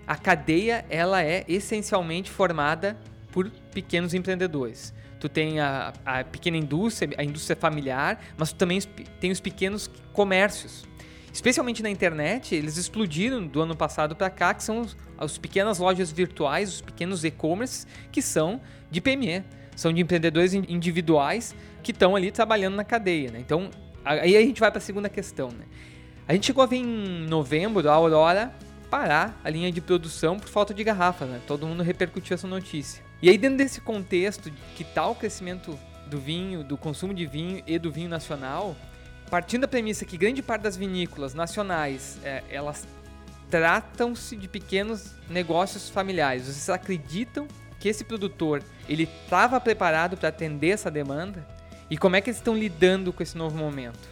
a 0.06 0.16
cadeia 0.16 0.86
ela 0.90 1.24
é 1.24 1.46
essencialmente 1.48 2.30
formada 2.30 2.98
por 3.32 3.50
pequenos 3.74 4.14
empreendedores. 4.14 4.94
Tu 5.20 5.30
tem 5.30 5.60
a, 5.60 5.94
a 6.06 6.24
pequena 6.24 6.58
indústria, 6.58 7.16
a 7.18 7.24
indústria 7.24 7.56
familiar, 7.56 8.22
mas 8.38 8.52
tu 8.52 8.58
também 8.58 8.82
tem 9.20 9.32
os 9.32 9.40
pequenos 9.40 9.90
comércios. 10.12 10.84
Especialmente 11.32 11.82
na 11.82 11.90
internet, 11.90 12.54
eles 12.54 12.76
explodiram 12.76 13.46
do 13.46 13.62
ano 13.62 13.76
passado 13.76 14.16
para 14.16 14.30
cá, 14.30 14.54
que 14.54 14.64
são 14.64 14.86
as 15.18 15.38
pequenas 15.38 15.80
lojas 15.80 16.12
virtuais, 16.12 16.70
os 16.74 16.82
pequenos 16.82 17.24
e-commerce 17.24 17.86
que 18.12 18.22
são 18.22 18.60
de 18.90 19.00
PME, 19.00 19.44
são 19.76 19.94
de 19.94 20.02
empreendedores 20.02 20.54
individuais 20.54 21.56
que 21.82 21.92
estão 21.92 22.16
ali 22.16 22.32
trabalhando 22.32 22.76
na 22.76 22.84
cadeia. 22.84 23.32
Né? 23.32 23.40
Então, 23.40 23.70
aí 24.04 24.36
a 24.36 24.42
gente 24.42 24.60
vai 24.60 24.70
para 24.70 24.80
a 24.80 24.82
segunda 24.82 25.08
questão. 25.08 25.50
Né? 25.50 25.66
A 26.28 26.34
gente 26.34 26.48
chegou 26.48 26.64
a 26.64 26.68
ver 26.68 26.78
em 26.78 27.28
novembro 27.28 27.90
a 27.90 27.94
Aurora 27.94 28.54
parar 28.90 29.40
a 29.44 29.50
linha 29.50 29.72
de 29.72 29.82
produção 29.82 30.38
por 30.40 30.50
falta 30.50 30.74
de 30.74 30.84
garrafa. 30.84 31.26
Né? 31.26 31.42
Todo 31.48 31.66
mundo 31.66 31.82
repercutiu 31.82 32.34
essa 32.34 32.48
notícia. 32.48 33.04
E 33.22 33.30
aí, 33.30 33.38
dentro 33.38 33.58
desse 33.58 33.82
contexto, 33.82 34.52
que 34.76 34.84
tal 34.84 35.12
o 35.12 35.16
crescimento 35.16 35.78
do 36.08 36.20
vinho, 36.20 36.64
do 36.64 36.78
consumo 36.78 37.14
de 37.14 37.26
vinho 37.26 37.64
e 37.66 37.80
do 37.80 37.92
vinho 37.92 38.10
nacional, 38.10 38.76
partindo 39.30 39.62
da 39.62 39.68
premissa 39.68 40.06
que 40.06 40.18
grande 40.18 40.42
parte 40.42 40.64
das 40.64 40.76
vinícolas 40.76 41.34
nacionais 41.34 42.20
é, 42.24 42.44
elas 42.50 42.86
tratam-se 43.50 44.36
de 44.36 44.48
pequenos 44.48 45.16
negócios 45.30 45.90
familiares. 45.90 46.44
Vocês 46.44 46.70
acreditam 46.70 47.48
que 47.80 47.88
esse 47.88 48.04
produtor 48.04 48.62
ele 48.88 49.04
estava 49.04 49.60
preparado 49.60 50.18
para 50.18 50.30
atender 50.30 50.70
essa 50.70 50.92
demanda? 50.92 51.48
E 51.90 51.98
como 51.98 52.16
é 52.16 52.22
que 52.22 52.30
eles 52.30 52.38
estão 52.38 52.56
lidando 52.56 53.12
com 53.12 53.24
esse 53.24 53.38
novo 53.38 53.58
momento? 53.58 54.11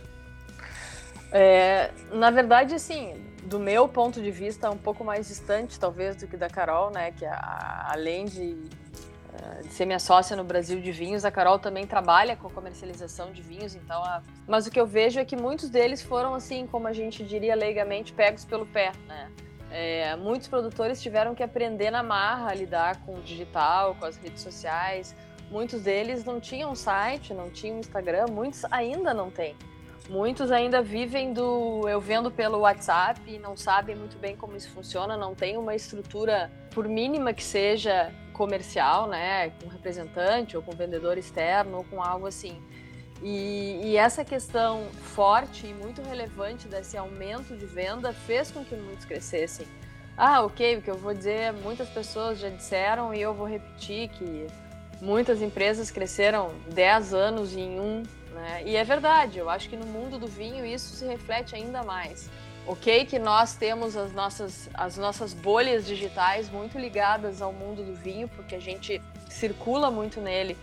É, 1.31 1.91
na 2.11 2.31
verdade, 2.31 2.75
assim, 2.75 3.13
do 3.43 3.59
meu 3.59 3.87
ponto 3.87 4.21
de 4.21 4.31
vista, 4.31 4.69
um 4.69 4.77
pouco 4.77 5.03
mais 5.03 5.27
distante, 5.27 5.79
talvez, 5.79 6.15
do 6.15 6.27
que 6.27 6.37
da 6.37 6.49
Carol, 6.49 6.91
né? 6.91 7.11
Que 7.11 7.25
a, 7.25 7.89
além 7.91 8.25
de, 8.25 8.57
é, 9.33 9.61
de, 9.61 9.73
ser 9.73 9.85
minha 9.85 9.99
sócia 9.99 10.35
no 10.35 10.43
Brasil 10.43 10.81
de 10.81 10.91
vinhos, 10.91 11.23
a 11.25 11.31
Carol 11.31 11.59
também 11.59 11.85
trabalha 11.85 12.35
com 12.35 12.49
comercialização 12.49 13.31
de 13.31 13.41
vinhos, 13.41 13.75
então. 13.75 14.03
A, 14.03 14.21
mas 14.47 14.67
o 14.67 14.71
que 14.71 14.79
eu 14.79 14.87
vejo 14.87 15.19
é 15.19 15.25
que 15.25 15.35
muitos 15.35 15.69
deles 15.69 16.01
foram, 16.01 16.33
assim, 16.33 16.65
como 16.67 16.87
a 16.87 16.93
gente 16.93 17.23
diria 17.23 17.55
leigamente, 17.55 18.13
pegos 18.13 18.45
pelo 18.45 18.65
pé, 18.65 18.91
né? 19.07 19.31
É, 19.71 20.15
muitos 20.15 20.47
produtores 20.47 20.99
tiveram 20.99 21.35
que 21.35 21.43
aprender 21.43 21.91
na 21.91 22.01
marra 22.01 22.49
a 22.49 22.55
lidar 22.55 23.05
com 23.05 23.13
o 23.13 23.21
digital, 23.21 23.93
com 23.99 24.05
as 24.05 24.17
redes 24.17 24.41
sociais, 24.41 25.15
Muitos 25.51 25.81
deles 25.81 26.23
não 26.23 26.39
tinham 26.39 26.75
site, 26.75 27.33
não 27.33 27.49
tinham 27.49 27.79
Instagram, 27.79 28.27
muitos 28.27 28.63
ainda 28.65 29.13
não 29.13 29.31
têm. 29.31 29.55
Muitos 30.09 30.51
ainda 30.51 30.81
vivem 30.81 31.31
do 31.31 31.87
eu 31.87 32.01
vendo 32.01 32.31
pelo 32.31 32.61
WhatsApp 32.61 33.21
e 33.27 33.37
não 33.37 33.55
sabem 33.55 33.95
muito 33.95 34.17
bem 34.17 34.35
como 34.35 34.57
isso 34.57 34.71
funciona, 34.71 35.15
não 35.15 35.35
tem 35.35 35.55
uma 35.55 35.75
estrutura, 35.75 36.51
por 36.71 36.87
mínima 36.87 37.31
que 37.31 37.43
seja, 37.43 38.11
comercial, 38.33 39.07
né, 39.07 39.51
com 39.51 39.69
representante 39.69 40.57
ou 40.57 40.63
com 40.63 40.71
vendedor 40.71 41.15
externo 41.15 41.77
ou 41.77 41.83
com 41.83 42.01
algo 42.01 42.25
assim. 42.25 42.59
E, 43.21 43.81
e, 43.83 43.97
essa 43.97 44.25
questão 44.25 44.87
forte 45.13 45.67
e 45.67 45.73
muito 45.75 46.01
relevante 46.01 46.67
desse 46.67 46.97
aumento 46.97 47.55
de 47.55 47.67
venda 47.67 48.11
fez 48.11 48.49
com 48.49 48.65
que 48.65 48.75
muitos 48.75 49.05
crescessem. 49.05 49.67
Ah, 50.17 50.41
ok, 50.41 50.77
o 50.77 50.81
que 50.81 50.89
eu 50.89 50.97
vou 50.97 51.13
dizer, 51.13 51.53
muitas 51.53 51.87
pessoas 51.87 52.39
já 52.39 52.49
disseram 52.49 53.13
e 53.13 53.21
eu 53.21 53.33
vou 53.33 53.45
repetir 53.45 54.09
que 54.09 54.47
Muitas 55.01 55.41
empresas 55.41 55.89
cresceram 55.89 56.51
10 56.73 57.13
anos 57.13 57.55
em 57.55 57.79
um, 57.79 58.03
né? 58.39 58.63
E 58.65 58.75
é 58.75 58.83
verdade, 58.83 59.37
eu 59.39 59.49
acho 59.49 59.69
que 59.69 59.77
no 59.77 59.85
mundo 59.85 60.17
do 60.17 60.27
vinho 60.27 60.65
isso 60.65 60.95
se 60.95 61.05
reflete 61.05 61.55
ainda 61.55 61.83
mais. 61.83 62.29
Ok 62.67 63.05
que 63.05 63.17
nós 63.17 63.55
temos 63.55 63.97
as 63.97 64.11
nossas, 64.13 64.69
as 64.73 64.97
nossas 64.97 65.33
bolhas 65.33 65.85
digitais 65.85 66.49
muito 66.49 66.77
ligadas 66.77 67.41
ao 67.41 67.51
mundo 67.51 67.83
do 67.83 67.95
vinho, 67.95 68.27
porque 68.29 68.55
a 68.55 68.59
gente 68.59 69.01
circula 69.29 69.89
muito 69.89 70.21
nele, 70.21 70.57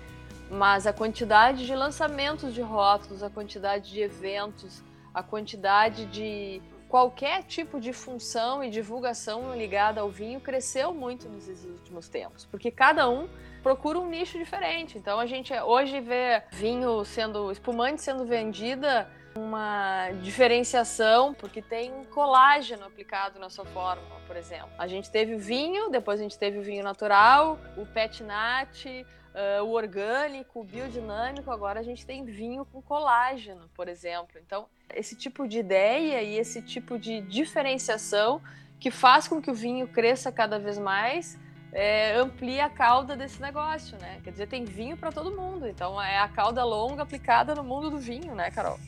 mas 0.51 0.87
a 0.87 0.93
quantidade 0.93 1.67
de 1.67 1.75
lançamentos 1.75 2.55
de 2.55 2.61
rótulos, 2.61 3.23
a 3.23 3.31
quantidade 3.31 3.91
de 3.91 4.01
eventos, 4.01 4.83
a 5.13 5.23
quantidade 5.23 6.07
de 6.07 6.63
qualquer 6.89 7.43
tipo 7.43 7.81
de 7.81 7.93
função 7.93 8.63
e 8.63 8.71
divulgação 8.71 9.57
ligada 9.57 10.01
ao 10.01 10.09
vinho 10.09 10.41
cresceu 10.41 10.95
muito 10.95 11.29
nos 11.29 11.49
últimos 11.65 12.09
tempos, 12.09 12.45
porque 12.45 12.71
cada 12.71 13.09
um 13.09 13.29
procura 13.67 13.99
um 13.99 14.09
nicho 14.09 14.39
diferente. 14.39 14.97
Então 14.97 15.19
a 15.19 15.27
gente 15.27 15.53
hoje 15.53 16.01
vê 16.01 16.41
vinho 16.53 17.05
sendo 17.05 17.51
espumante 17.51 18.01
sendo 18.01 18.25
vendida 18.25 19.11
uma 19.35 20.09
diferenciação 20.23 21.35
porque 21.35 21.61
tem 21.61 22.05
colágeno 22.05 22.85
aplicado 22.85 23.41
na 23.41 23.51
sua 23.51 23.65
fórmula, 23.65 24.21
por 24.25 24.37
exemplo. 24.37 24.71
A 24.79 24.87
gente 24.87 25.11
teve 25.11 25.35
o 25.35 25.39
vinho, 25.41 25.91
depois 25.91 26.21
a 26.21 26.23
gente 26.23 26.39
teve 26.39 26.61
o 26.61 26.63
vinho 26.63 26.85
natural, 26.85 27.59
o 27.77 27.85
pet 27.85 28.23
nat, 28.23 28.87
uh, 28.87 29.65
o 29.65 29.73
orgânico, 29.73 30.61
o 30.61 30.65
biodinâmico, 30.65 31.51
agora 31.51 31.81
a 31.81 31.83
gente 31.83 32.07
tem 32.07 32.25
vinho 32.25 32.65
com 32.67 32.81
colágeno, 32.81 33.69
por 33.75 33.89
exemplo. 33.89 34.41
Então, 34.47 34.67
esse 34.95 35.17
tipo 35.17 35.49
de 35.49 35.59
ideia 35.59 36.23
e 36.23 36.39
esse 36.39 36.63
tipo 36.63 36.97
de 37.01 37.21
diferenciação 37.21 38.41
que 38.79 38.93
faz 38.93 39.27
com 39.27 39.43
que 39.43 39.51
o 39.51 39.55
vinho 39.55 39.89
cresça 39.89 40.31
cada 40.31 40.57
vez 40.57 40.79
mais 40.79 41.37
é, 41.73 42.17
amplia 42.17 42.67
a 42.67 42.71
cauda 42.71 43.17
desse 43.17 43.41
negócio, 43.41 43.99
né? 43.99 44.19
Quer 44.25 44.31
dizer, 44.31 44.49
tem 44.49 44.65
vinho 44.65 44.97
para 44.97 45.13
todo 45.13 45.31
mundo. 45.31 45.67
Então 45.67 46.01
é 46.01 46.19
a 46.19 46.29
cauda 46.29 46.65
longa 46.65 47.03
aplicada 47.03 47.55
no 47.55 47.63
mundo 47.63 47.91
do 47.91 47.99
vinho, 47.99 48.35
né, 48.35 48.51
Carol? 48.51 48.79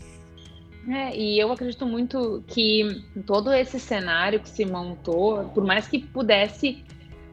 É, 0.88 1.14
e 1.14 1.38
eu 1.38 1.52
acredito 1.52 1.84
muito 1.84 2.42
que 2.46 3.04
todo 3.26 3.52
esse 3.52 3.78
cenário 3.78 4.40
que 4.40 4.48
se 4.48 4.64
montou, 4.64 5.44
por 5.50 5.64
mais 5.64 5.86
que 5.86 5.98
pudesse, 5.98 6.82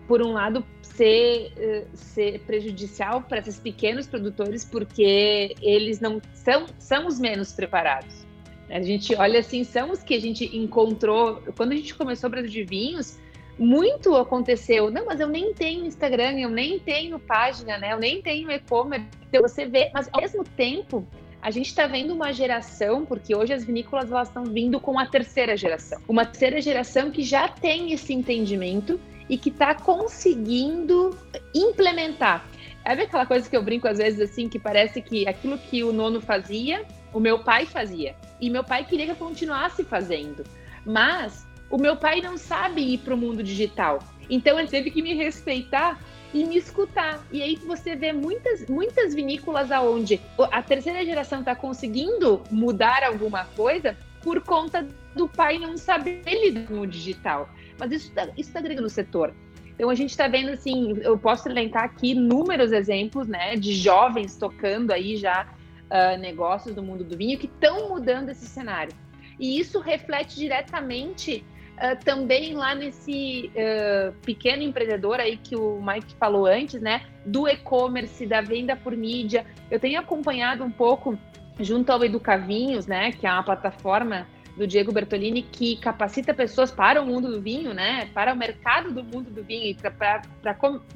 por 0.08 0.22
um 0.22 0.34
lado, 0.34 0.66
ser, 0.82 1.54
eh, 1.58 1.86
ser 1.94 2.40
prejudicial 2.42 3.22
para 3.22 3.40
esses 3.40 3.60
pequenos 3.60 4.08
produtores, 4.08 4.66
porque 4.66 5.56
eles 5.62 6.00
não 6.00 6.22
são, 6.34 6.66
são 6.78 7.08
os 7.08 7.20
menos 7.20 7.54
preparados. 7.54 8.26
A 8.70 8.82
gente 8.82 9.16
olha 9.16 9.40
assim, 9.40 9.64
são 9.64 9.92
os 9.92 10.02
que 10.02 10.16
a 10.16 10.20
gente 10.20 10.58
encontrou. 10.58 11.42
Quando 11.56 11.74
a 11.74 11.76
gente 11.76 11.94
começou 11.94 12.28
o 12.28 12.32
Brasil 12.32 12.50
de 12.50 12.64
Vinhos, 12.64 13.20
muito 13.58 14.16
aconteceu. 14.16 14.92
Não, 14.92 15.06
mas 15.06 15.20
eu 15.20 15.28
nem 15.28 15.54
tenho 15.54 15.86
Instagram, 15.86 16.40
eu 16.40 16.50
nem 16.50 16.80
tenho 16.80 17.20
página, 17.20 17.78
né? 17.78 17.94
Eu 17.94 18.00
nem 18.00 18.22
tenho 18.22 18.52
e-commerce. 18.52 19.08
Então 19.28 19.42
você 19.42 19.66
vê, 19.66 19.90
mas 19.94 20.10
ao 20.12 20.22
mesmo 20.22 20.44
tempo, 20.44 21.08
a 21.42 21.52
gente 21.52 21.68
está 21.68 21.88
vendo 21.88 22.14
uma 22.14 22.34
geração, 22.34 23.06
porque 23.06 23.36
hoje 23.36 23.54
as 23.54 23.64
vinícolas 23.64 24.12
elas 24.12 24.28
estão 24.28 24.44
vindo 24.46 24.80
com 24.80 24.98
a 25.00 25.06
terceira 25.06 25.56
geração. 25.56 26.02
Uma 26.08 26.26
terceira 26.26 26.60
geração 26.60 27.12
que 27.12 27.24
já 27.24 27.48
tem 27.48 27.94
esse 27.94 28.14
entendimento 28.14 29.00
e 29.30 29.38
que 29.38 29.50
está 29.50 29.74
conseguindo 29.74 31.18
implementar. 31.54 32.46
É 32.84 32.92
aquela 32.92 33.26
coisa 33.26 33.50
que 33.50 33.56
eu 33.56 33.64
brinco 33.64 33.88
às 33.88 33.98
vezes 33.98 34.20
assim, 34.20 34.48
que 34.48 34.60
parece 34.60 35.02
que 35.02 35.28
aquilo 35.28 35.58
que 35.58 35.84
o 35.84 35.92
nono 35.92 36.22
fazia, 36.22 36.86
o 37.14 37.20
meu 37.20 37.40
pai 37.40 37.66
fazia. 37.66 38.16
E 38.40 38.50
meu 38.50 38.64
pai 38.64 38.84
queria 38.84 39.06
que 39.06 39.12
eu 39.12 39.16
continuasse 39.16 39.84
fazendo. 39.84 40.44
Mas 40.86 41.45
o 41.70 41.78
meu 41.78 41.96
pai 41.96 42.22
não 42.22 42.38
sabe 42.38 42.82
ir 42.82 43.00
para 43.00 43.14
o 43.14 43.18
mundo 43.18 43.44
digital. 43.44 44.00
Então 44.30 44.60
ele 44.60 44.68
teve 44.68 44.92
que 44.92 45.02
me 45.02 45.14
respeitar 45.14 46.00
e 46.34 46.44
me 46.44 46.58
escutar. 46.58 47.26
E 47.32 47.42
aí 47.42 47.56
você 47.56 47.96
vê 47.96 48.12
muitas, 48.12 48.68
muitas 48.68 49.14
vinícolas 49.14 49.72
aonde 49.72 50.20
a 50.52 50.62
terceira 50.62 51.06
geração 51.06 51.40
está 51.40 51.56
conseguindo 51.56 52.44
mudar 52.52 53.04
alguma 53.04 53.46
coisa 53.46 53.96
por 54.22 54.42
conta 54.42 54.88
do 55.16 55.30
pai 55.30 55.58
não 55.60 55.78
saber 55.78 56.24
lidar 56.26 56.68
com 56.68 56.82
o 56.82 56.88
digital. 56.88 57.50
Mas 57.80 57.92
isso 57.92 58.10
está 58.10 58.28
isso 58.38 58.52
tá 58.52 58.60
agregando 58.60 58.84
no 58.84 58.90
setor. 58.90 59.34
Então 59.76 59.90
a 59.90 59.96
gente 59.96 60.12
está 60.12 60.28
vendo 60.28 60.50
assim, 60.50 60.98
eu 61.02 61.18
posso 61.18 61.48
elencar 61.50 61.84
aqui 61.84 62.12
inúmeros 62.12 62.72
exemplos, 62.72 63.28
né, 63.28 63.56
de 63.56 63.74
jovens 63.74 64.38
tocando 64.38 64.92
aí 64.92 65.18
já 65.18 65.48
uh, 65.86 66.18
negócios 66.20 66.74
do 66.74 66.82
mundo 66.82 67.04
do 67.04 67.18
vinho 67.18 67.38
que 67.38 67.46
estão 67.46 67.90
mudando 67.90 68.30
esse 68.30 68.46
cenário. 68.46 68.94
E 69.38 69.60
isso 69.60 69.80
reflete 69.80 70.36
diretamente 70.36 71.46
uh, 71.78 72.04
também 72.04 72.54
lá 72.54 72.76
nesse 72.76 73.52
uh, 73.56 74.14
pequeno 74.22 74.64
empreendedor 74.64 75.20
aí 75.20 75.38
que 75.38 75.56
o 75.56 75.82
Mike 75.82 76.16
falou 76.20 76.46
antes, 76.46 76.82
né? 76.82 77.04
Do 77.26 77.48
e-commerce, 77.48 78.26
da 78.26 78.42
venda 78.42 78.76
por 78.76 78.96
mídia. 78.96 79.46
Eu 79.70 79.80
tenho 79.80 80.00
acompanhado 80.00 80.64
um 80.64 80.72
pouco 80.72 81.18
junto 81.60 81.92
ao 81.92 82.04
Educavinhos, 82.04 82.88
né? 82.88 83.12
Que 83.12 83.28
é 83.28 83.32
uma 83.32 83.44
plataforma 83.44 84.28
do 84.58 84.66
Diego 84.66 84.92
Bertolini 84.92 85.42
que 85.42 85.76
capacita 85.78 86.34
pessoas 86.34 86.72
para 86.72 87.02
o 87.02 87.06
mundo 87.06 87.30
do 87.30 87.42
vinho, 87.42 87.74
né? 87.74 88.10
Para 88.14 88.34
o 88.34 88.38
mercado 88.38 88.92
do 88.92 89.04
mundo 89.04 89.30
do 89.30 89.44
vinho 89.44 89.76
para 89.98 90.22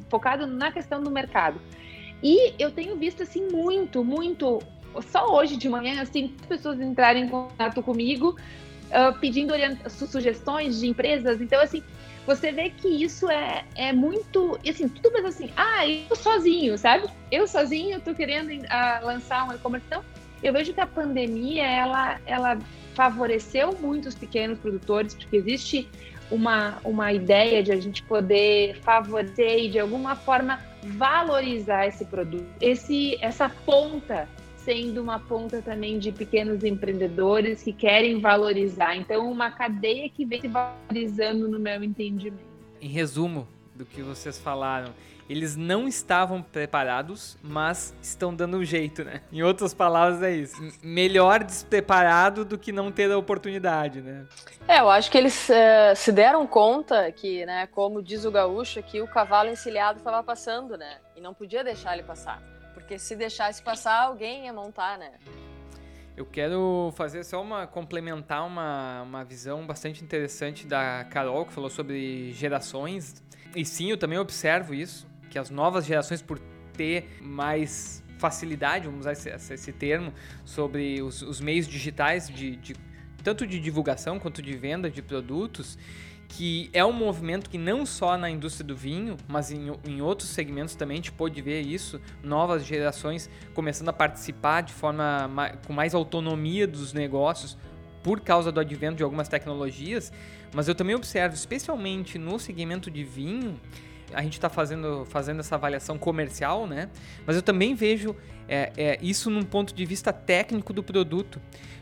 focado 0.10 0.48
na 0.48 0.72
questão 0.72 1.02
do 1.02 1.12
mercado. 1.12 1.60
E 2.24 2.54
eu 2.62 2.72
tenho 2.72 2.96
visto 2.98 3.24
assim 3.24 3.48
muito, 3.50 4.04
muito 4.04 4.60
só 5.02 5.34
hoje 5.34 5.56
de 5.56 5.70
manhã, 5.70 6.02
assim, 6.02 6.34
pessoas 6.48 6.80
entrarem 6.80 7.26
em 7.26 7.30
contato 7.30 7.82
comigo 7.84 8.36
uh, 8.90 9.18
pedindo 9.20 9.54
sugestões 9.90 10.80
de 10.80 10.88
empresas. 10.88 11.42
Então, 11.42 11.62
assim, 11.62 11.84
você 12.26 12.52
vê 12.52 12.70
que 12.70 12.88
isso 12.88 13.30
é, 13.30 13.66
é 13.76 13.94
muito. 13.94 14.60
Assim, 14.68 14.88
tudo 14.88 15.12
mas 15.14 15.26
assim, 15.26 15.50
ah, 15.56 15.88
eu 15.88 16.16
sozinho, 16.16 16.78
sabe? 16.78 17.08
Eu 17.32 17.48
sozinho 17.48 18.00
tô 18.02 18.14
querendo 18.14 18.52
uh, 18.52 19.06
lançar 19.06 19.48
um 19.48 19.54
e-commerce. 19.54 19.86
Então, 19.88 20.04
eu 20.42 20.54
vejo 20.54 20.74
que 20.74 20.82
a 20.82 20.88
pandemia 20.88 21.66
ela, 21.66 22.20
ela 22.26 22.58
favoreceu 22.94 23.76
muito 23.80 24.08
os 24.08 24.16
pequenos 24.16 24.60
produtores, 24.60 25.14
porque 25.14 25.36
existe 25.38 25.90
uma, 26.30 26.78
uma 26.84 27.12
ideia 27.12 27.64
de 27.64 27.72
a 27.72 27.80
gente 27.80 28.04
poder 28.04 28.80
favorecer 28.82 29.66
e 29.66 29.70
de 29.70 29.80
alguma 29.80 30.16
forma 30.16 30.60
valorizar 30.84 31.88
esse 31.88 32.06
produto, 32.06 32.48
esse, 32.62 33.18
essa 33.22 33.50
ponta 33.66 34.28
sendo 34.70 35.02
uma 35.02 35.18
ponta 35.18 35.64
também 35.64 35.98
de 35.98 36.12
pequenos 36.12 36.64
empreendedores 36.64 37.64
que 37.64 37.74
querem 37.74 38.20
valorizar. 38.20 38.96
Então, 38.96 39.32
uma 39.32 39.50
cadeia 39.50 40.08
que 40.08 40.24
vem 40.24 40.42
se 40.42 40.48
valorizando 40.48 41.48
no 41.48 41.58
meu 41.58 41.84
entendimento. 41.84 42.44
Em 42.80 42.88
resumo 42.88 43.48
do 43.74 43.84
que 43.84 44.04
vocês 44.04 44.38
falaram, 44.38 44.94
eles 45.28 45.56
não 45.56 45.88
estavam 45.88 46.44
preparados, 46.44 47.36
mas 47.42 47.96
estão 48.00 48.32
dando 48.32 48.58
um 48.58 48.64
jeito, 48.64 49.04
né? 49.04 49.24
Em 49.32 49.42
outras 49.42 49.74
palavras, 49.74 50.22
é 50.22 50.36
isso. 50.36 50.56
Melhor 50.84 51.44
despreparado 51.44 52.46
do 52.46 52.56
que 52.56 52.72
não 52.72 52.92
ter 52.92 53.12
a 53.12 53.18
oportunidade, 53.18 54.02
né? 54.02 54.28
É, 54.68 54.82
eu 54.82 54.90
acho 54.92 55.10
que 55.10 55.18
eles 55.18 55.50
uh, 55.50 55.96
se 55.96 56.12
deram 56.12 56.46
conta 56.46 57.12
que, 57.12 57.44
né, 57.44 57.66
como 57.72 58.04
diz 58.04 58.24
o 58.24 58.30
gaúcho, 58.30 58.84
que 58.84 59.02
o 59.02 59.08
cavalo 59.08 59.50
encilhado 59.50 59.98
estava 59.98 60.22
passando, 60.22 60.78
né? 60.78 61.00
E 61.16 61.22
não 61.22 61.34
podia 61.34 61.64
deixar 61.64 61.94
ele 61.94 62.04
passar. 62.04 62.59
Porque 62.80 62.98
se 62.98 63.16
deixasse 63.16 63.62
passar, 63.62 64.04
alguém 64.04 64.46
ia 64.46 64.54
montar, 64.54 64.98
né? 64.98 65.12
Eu 66.18 66.26
quero 66.26 66.92
fazer 66.96 67.24
só 67.24 67.42
uma 67.42 67.66
complementar 67.66 68.46
uma, 68.46 69.04
uma 69.04 69.24
visão 69.24 69.66
bastante 69.66 70.04
interessante 70.04 70.68
da 70.68 71.06
Carol, 71.10 71.46
que 71.46 71.54
falou 71.54 71.70
sobre 71.70 72.34
gerações. 72.34 73.24
E 73.56 73.64
sim, 73.64 73.90
eu 73.90 73.98
também 73.98 74.18
observo 74.18 74.74
isso 74.74 75.08
que 75.30 75.40
as 75.40 75.50
novas 75.50 75.86
gerações, 75.86 76.22
por 76.22 76.40
ter 76.74 77.20
mais 77.22 78.04
facilidade, 78.18 78.86
vamos 78.86 79.02
usar 79.02 79.14
esse, 79.14 79.30
esse 79.30 79.72
termo, 79.72 80.14
sobre 80.44 81.02
os, 81.02 81.22
os 81.22 81.40
meios 81.40 81.68
digitais, 81.68 82.28
de, 82.28 82.56
de, 82.58 82.76
tanto 83.24 83.48
de 83.48 83.60
divulgação 83.60 84.20
quanto 84.20 84.42
de 84.42 84.58
venda 84.58 84.90
de 84.90 85.02
produtos, 85.02 85.78
que 86.30 86.70
é 86.72 86.86
um 86.86 86.94
movimento 86.94 87.50
que 87.50 87.58
não 87.58 87.86
só 87.86 88.18
na 88.18 88.30
indústria 88.30 88.66
do 88.66 88.76
vinho, 88.76 89.18
mas 89.28 89.52
em, 89.52 89.72
em 89.86 90.02
outros 90.02 90.30
segmentos 90.30 90.76
também 90.76 90.96
a 90.96 90.98
gente 90.98 91.12
pôde 91.12 91.42
ver 91.42 91.62
isso, 91.62 92.00
novas 92.24 92.64
gerações 92.64 93.30
começando 93.54 93.90
a 93.90 93.94
participar 93.94 94.62
de 94.62 94.72
forma 94.72 95.30
com 95.66 95.74
mais 95.74 95.94
autonomia 95.94 96.68
dos 96.68 96.94
negócios 96.94 97.58
por 98.04 98.22
causa 98.22 98.52
do 98.52 98.60
advento 98.60 98.98
de 98.98 99.04
algumas 99.04 99.28
tecnologias, 99.28 100.14
mas 100.54 100.68
eu 100.68 100.76
também 100.76 100.96
observo, 100.96 101.36
especialmente 101.36 102.18
no 102.18 102.40
segmento 102.40 102.90
de 102.90 103.04
vinho, 103.04 103.60
a 104.14 104.22
gente 104.22 104.34
está 104.34 104.50
fazendo, 104.50 105.06
fazendo 105.06 105.40
essa 105.40 105.56
avaliação 105.56 105.98
comercial, 105.98 106.68
né? 106.68 106.90
Mas 107.26 107.36
eu 107.36 107.42
também 107.42 107.76
vejo 107.76 108.16
é, 108.48 108.72
é, 108.78 109.00
isso 109.02 109.30
num 109.30 109.44
ponto 109.44 109.74
de 109.74 109.86
vista 109.86 110.12
técnico 110.12 110.74
do 110.74 110.84
produto. 110.84 111.40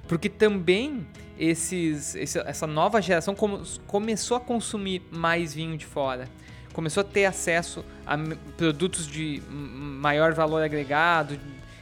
Porque 0.07 0.29
também 0.29 1.05
esses, 1.37 2.15
esse, 2.15 2.39
essa 2.39 2.65
nova 2.65 3.01
geração 3.01 3.35
com, 3.35 3.61
começou 3.85 4.37
a 4.37 4.39
consumir 4.39 5.01
mais 5.11 5.53
vinho 5.53 5.77
de 5.77 5.85
fora. 5.85 6.27
Começou 6.73 7.01
a 7.01 7.03
ter 7.03 7.25
acesso 7.25 7.83
a 8.05 8.17
produtos 8.55 9.07
de 9.07 9.41
maior 9.49 10.33
valor 10.33 10.63
agregado, 10.63 11.39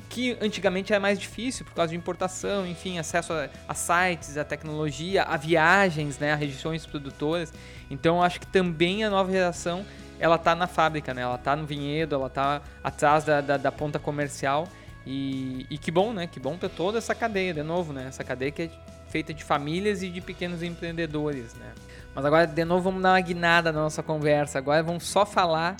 que 0.09 0.37
antigamente 0.41 0.93
era 0.93 0.99
mais 0.99 1.19
difícil 1.19 1.65
por 1.65 1.73
causa 1.73 1.91
de 1.91 1.97
importação, 1.97 2.65
enfim, 2.65 2.97
acesso 2.97 3.33
a, 3.33 3.49
a 3.67 3.73
sites, 3.73 4.37
a 4.37 4.45
tecnologia, 4.45 5.23
a 5.23 5.35
viagens, 5.35 6.17
né, 6.17 6.31
a 6.31 6.35
regiões 6.35 6.85
produtoras. 6.85 7.53
Então, 7.91 8.23
acho 8.23 8.39
que 8.39 8.47
também 8.47 9.03
a 9.03 9.09
nova 9.09 9.29
geração 9.29 9.85
ela 10.19 10.37
tá 10.37 10.55
na 10.55 10.67
fábrica, 10.67 11.13
né? 11.13 11.21
Ela 11.21 11.37
tá 11.37 11.55
no 11.55 11.65
vinhedo, 11.65 12.15
ela 12.15 12.29
tá 12.29 12.61
atrás 12.83 13.23
da, 13.23 13.41
da, 13.41 13.57
da 13.57 13.71
ponta 13.71 13.99
comercial. 13.99 14.67
E, 15.05 15.67
e, 15.69 15.77
que 15.77 15.91
bom, 15.91 16.13
né? 16.13 16.25
Que 16.25 16.39
bom 16.39 16.57
para 16.57 16.69
toda 16.69 16.97
essa 16.97 17.13
cadeia, 17.13 17.53
de 17.53 17.63
novo, 17.63 17.93
né? 17.93 18.05
Essa 18.07 18.23
cadeia 18.23 18.51
que 18.51 18.63
é 18.63 18.69
feita 19.09 19.33
de 19.33 19.43
famílias 19.43 20.01
e 20.01 20.09
de 20.09 20.19
pequenos 20.21 20.63
empreendedores, 20.63 21.53
né? 21.55 21.73
Mas 22.13 22.25
agora, 22.25 22.47
de 22.47 22.65
novo, 22.65 22.83
vamos 22.83 23.03
dar 23.03 23.11
uma 23.11 23.21
guinada 23.21 23.71
na 23.71 23.81
nossa 23.81 24.01
conversa. 24.01 24.57
Agora 24.57 24.81
vamos 24.81 25.03
só 25.03 25.25
falar, 25.25 25.75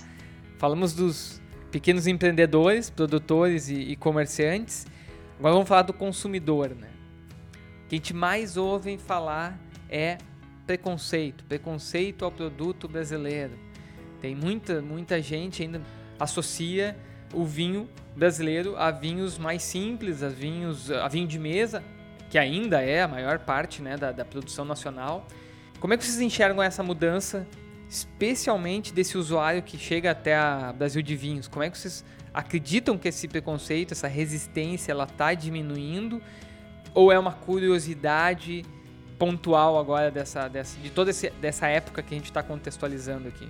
falamos 0.58 0.94
dos 0.94 1.42
pequenos 1.72 2.06
empreendedores, 2.08 2.90
produtores 2.90 3.70
e, 3.70 3.76
e 3.76 3.96
comerciantes. 3.96 4.86
Agora 5.40 5.54
vamos 5.54 5.68
falar 5.68 5.84
do 5.84 5.94
consumidor, 5.94 6.70
né? 6.70 6.90
O 7.86 7.88
que 7.88 7.96
a 7.96 7.98
gente 7.98 8.14
mais 8.14 8.58
ouve 8.58 8.98
falar 8.98 9.58
é 9.90 10.18
preconceito, 10.68 11.44
preconceito 11.46 12.26
ao 12.26 12.32
produto 12.32 12.88
brasileiro 12.88 13.65
tem 14.26 14.34
muita, 14.34 14.82
muita 14.82 15.22
gente 15.22 15.62
ainda 15.62 15.80
associa 16.20 16.98
o 17.32 17.46
vinho 17.46 17.88
brasileiro 18.16 18.76
a 18.76 18.90
vinhos 18.90 19.38
mais 19.38 19.62
simples, 19.62 20.24
a 20.24 20.30
vinhos, 20.30 20.90
a 20.90 21.08
vinho 21.08 21.28
de 21.28 21.38
mesa, 21.38 21.84
que 22.28 22.40
ainda 22.40 22.82
é 22.82 23.04
a 23.04 23.08
maior 23.08 23.38
parte 23.38 23.84
né, 23.84 23.96
da, 23.96 24.12
da 24.12 24.26
produção 24.26 24.66
nacional. 24.66 25.28
Como 25.80 25.94
é 25.94 25.98
que 25.98 26.04
vocês 26.04 26.20
enxergam 26.20 26.64
essa 26.64 26.82
mudança, 26.82 27.46
especialmente 27.88 28.92
desse 28.92 29.16
usuário 29.16 29.62
que 29.62 29.78
chega 29.78 30.10
até 30.10 30.36
a 30.36 30.74
Brasil 30.74 31.04
de 31.04 31.16
Vinhos? 31.16 31.48
Como 31.48 31.62
é 31.62 31.70
que 31.70 31.78
vocês 31.78 32.04
acreditam 32.34 32.98
que 32.98 33.08
esse 33.08 33.28
preconceito, 33.28 33.92
essa 33.92 34.08
resistência, 34.08 34.92
ela 34.92 35.04
está 35.04 35.36
diminuindo? 35.36 36.20
Ou 36.96 37.12
é 37.12 37.20
uma 37.20 37.32
curiosidade 37.32 38.66
pontual 39.20 39.78
agora 39.78 40.10
dessa, 40.10 40.48
dessa, 40.48 40.80
de 40.80 40.90
toda 40.90 41.12
esse, 41.12 41.30
dessa 41.30 41.68
época 41.68 42.02
que 42.02 42.16
a 42.16 42.18
gente 42.18 42.26
está 42.26 42.42
contextualizando 42.42 43.28
aqui? 43.28 43.48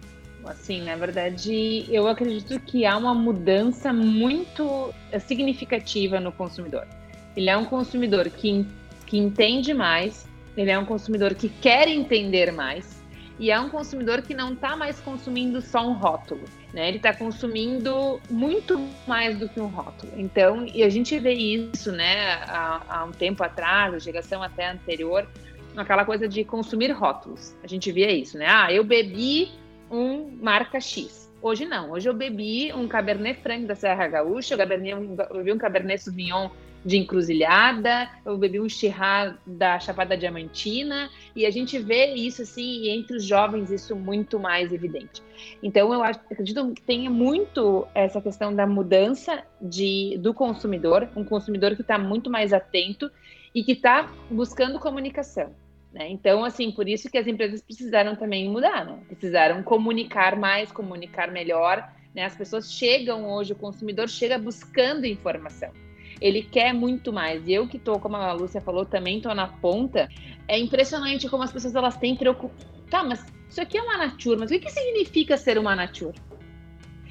Assim, 0.47 0.81
na 0.81 0.95
verdade, 0.95 1.85
eu 1.89 2.07
acredito 2.07 2.59
que 2.59 2.85
há 2.85 2.97
uma 2.97 3.13
mudança 3.13 3.91
muito 3.91 4.93
significativa 5.25 6.19
no 6.19 6.31
consumidor. 6.31 6.87
Ele 7.35 7.49
é 7.49 7.57
um 7.57 7.65
consumidor 7.65 8.29
que, 8.29 8.65
que 9.05 9.17
entende 9.17 9.73
mais, 9.73 10.27
ele 10.55 10.71
é 10.71 10.79
um 10.79 10.85
consumidor 10.85 11.33
que 11.35 11.49
quer 11.49 11.87
entender 11.87 12.51
mais, 12.51 13.03
e 13.37 13.51
é 13.51 13.59
um 13.59 13.69
consumidor 13.69 14.21
que 14.21 14.33
não 14.33 14.53
está 14.53 14.77
mais 14.77 14.99
consumindo 15.01 15.61
só 15.61 15.85
um 15.85 15.91
rótulo, 15.91 16.45
né? 16.73 16.87
Ele 16.87 16.97
está 16.97 17.13
consumindo 17.13 18.21
muito 18.29 18.79
mais 19.05 19.37
do 19.37 19.49
que 19.49 19.59
um 19.59 19.67
rótulo. 19.67 20.13
Então, 20.15 20.65
e 20.73 20.83
a 20.83 20.89
gente 20.89 21.19
vê 21.19 21.33
isso, 21.33 21.91
né, 21.91 22.35
há, 22.47 22.81
há 22.87 23.03
um 23.03 23.11
tempo 23.11 23.43
atrás, 23.43 23.93
a 23.93 23.99
geração 23.99 24.41
até 24.41 24.71
anterior, 24.71 25.27
aquela 25.75 26.05
coisa 26.05 26.29
de 26.29 26.45
consumir 26.45 26.91
rótulos. 26.91 27.53
A 27.61 27.67
gente 27.67 27.91
via 27.91 28.09
isso, 28.09 28.37
né? 28.37 28.45
Ah, 28.47 28.71
eu 28.71 28.83
bebi 28.83 29.51
um 29.89 30.37
marca 30.41 30.79
X. 30.79 31.31
Hoje 31.41 31.65
não. 31.65 31.91
Hoje 31.91 32.09
eu 32.09 32.13
bebi 32.13 32.73
um 32.73 32.87
Cabernet 32.87 33.39
Franc 33.41 33.65
da 33.65 33.75
Serra 33.75 34.07
Gaúcha, 34.07 34.55
eu 34.55 34.67
bebi 34.67 34.93
um, 34.93 35.15
eu 35.29 35.37
bebi 35.37 35.53
um 35.53 35.57
Cabernet 35.57 36.01
Sauvignon 36.01 36.49
de 36.85 36.97
Encruzilhada, 36.97 38.07
eu 38.23 38.37
bebi 38.37 38.59
um 38.59 38.69
Chirá 38.69 39.35
da 39.45 39.79
Chapada 39.79 40.15
Diamantina, 40.15 41.09
e 41.35 41.45
a 41.45 41.49
gente 41.49 41.79
vê 41.79 42.13
isso 42.13 42.43
assim, 42.43 42.89
entre 42.89 43.17
os 43.17 43.23
jovens 43.23 43.71
isso 43.71 43.95
muito 43.95 44.39
mais 44.39 44.71
evidente. 44.71 45.23
Então 45.63 45.91
eu 45.91 46.03
acredito 46.03 46.73
que 46.73 46.81
tenha 46.83 47.09
muito 47.09 47.87
essa 47.95 48.21
questão 48.21 48.55
da 48.55 48.67
mudança 48.67 49.43
de, 49.59 50.17
do 50.19 50.31
consumidor, 50.33 51.09
um 51.15 51.23
consumidor 51.23 51.75
que 51.75 51.81
está 51.81 51.97
muito 51.97 52.29
mais 52.29 52.53
atento 52.53 53.09
e 53.53 53.63
que 53.63 53.71
está 53.71 54.11
buscando 54.29 54.79
comunicação. 54.79 55.53
Né? 55.95 56.09
Então, 56.09 56.43
assim, 56.43 56.71
por 56.71 56.89
isso 56.89 57.09
que 57.09 57.17
as 57.17 57.25
empresas 57.25 57.61
precisaram 57.61 58.17
também 58.17 58.49
mudar, 58.49 58.85
né? 58.85 58.99
precisaram 59.07 59.63
comunicar 59.63 60.35
mais, 60.35 60.69
comunicar 60.69 61.31
melhor. 61.31 61.89
Né? 62.13 62.25
As 62.25 62.35
pessoas 62.35 62.69
chegam 62.69 63.25
hoje, 63.29 63.53
o 63.53 63.55
consumidor 63.55 64.09
chega 64.09 64.37
buscando 64.37 65.05
informação. 65.05 65.71
Ele 66.19 66.43
quer 66.43 66.73
muito 66.73 67.13
mais. 67.13 67.47
E 67.47 67.53
eu 67.53 67.65
que 67.65 67.77
estou, 67.77 67.97
como 67.97 68.17
a 68.17 68.33
Lúcia 68.33 68.59
falou, 68.59 68.85
também 68.85 69.17
estou 69.17 69.33
na 69.33 69.47
ponta. 69.47 70.09
É 70.49 70.59
impressionante 70.59 71.29
como 71.29 71.43
as 71.43 71.53
pessoas 71.53 71.73
elas 71.73 71.95
têm 71.95 72.13
preocupação. 72.13 72.75
Tá, 72.89 73.01
mas 73.01 73.25
isso 73.49 73.61
aqui 73.61 73.77
é 73.77 73.81
uma 73.81 73.97
nature, 73.97 74.37
mas 74.37 74.51
o 74.51 74.59
que 74.59 74.69
significa 74.69 75.37
ser 75.37 75.57
uma 75.57 75.75
nature? 75.75 76.13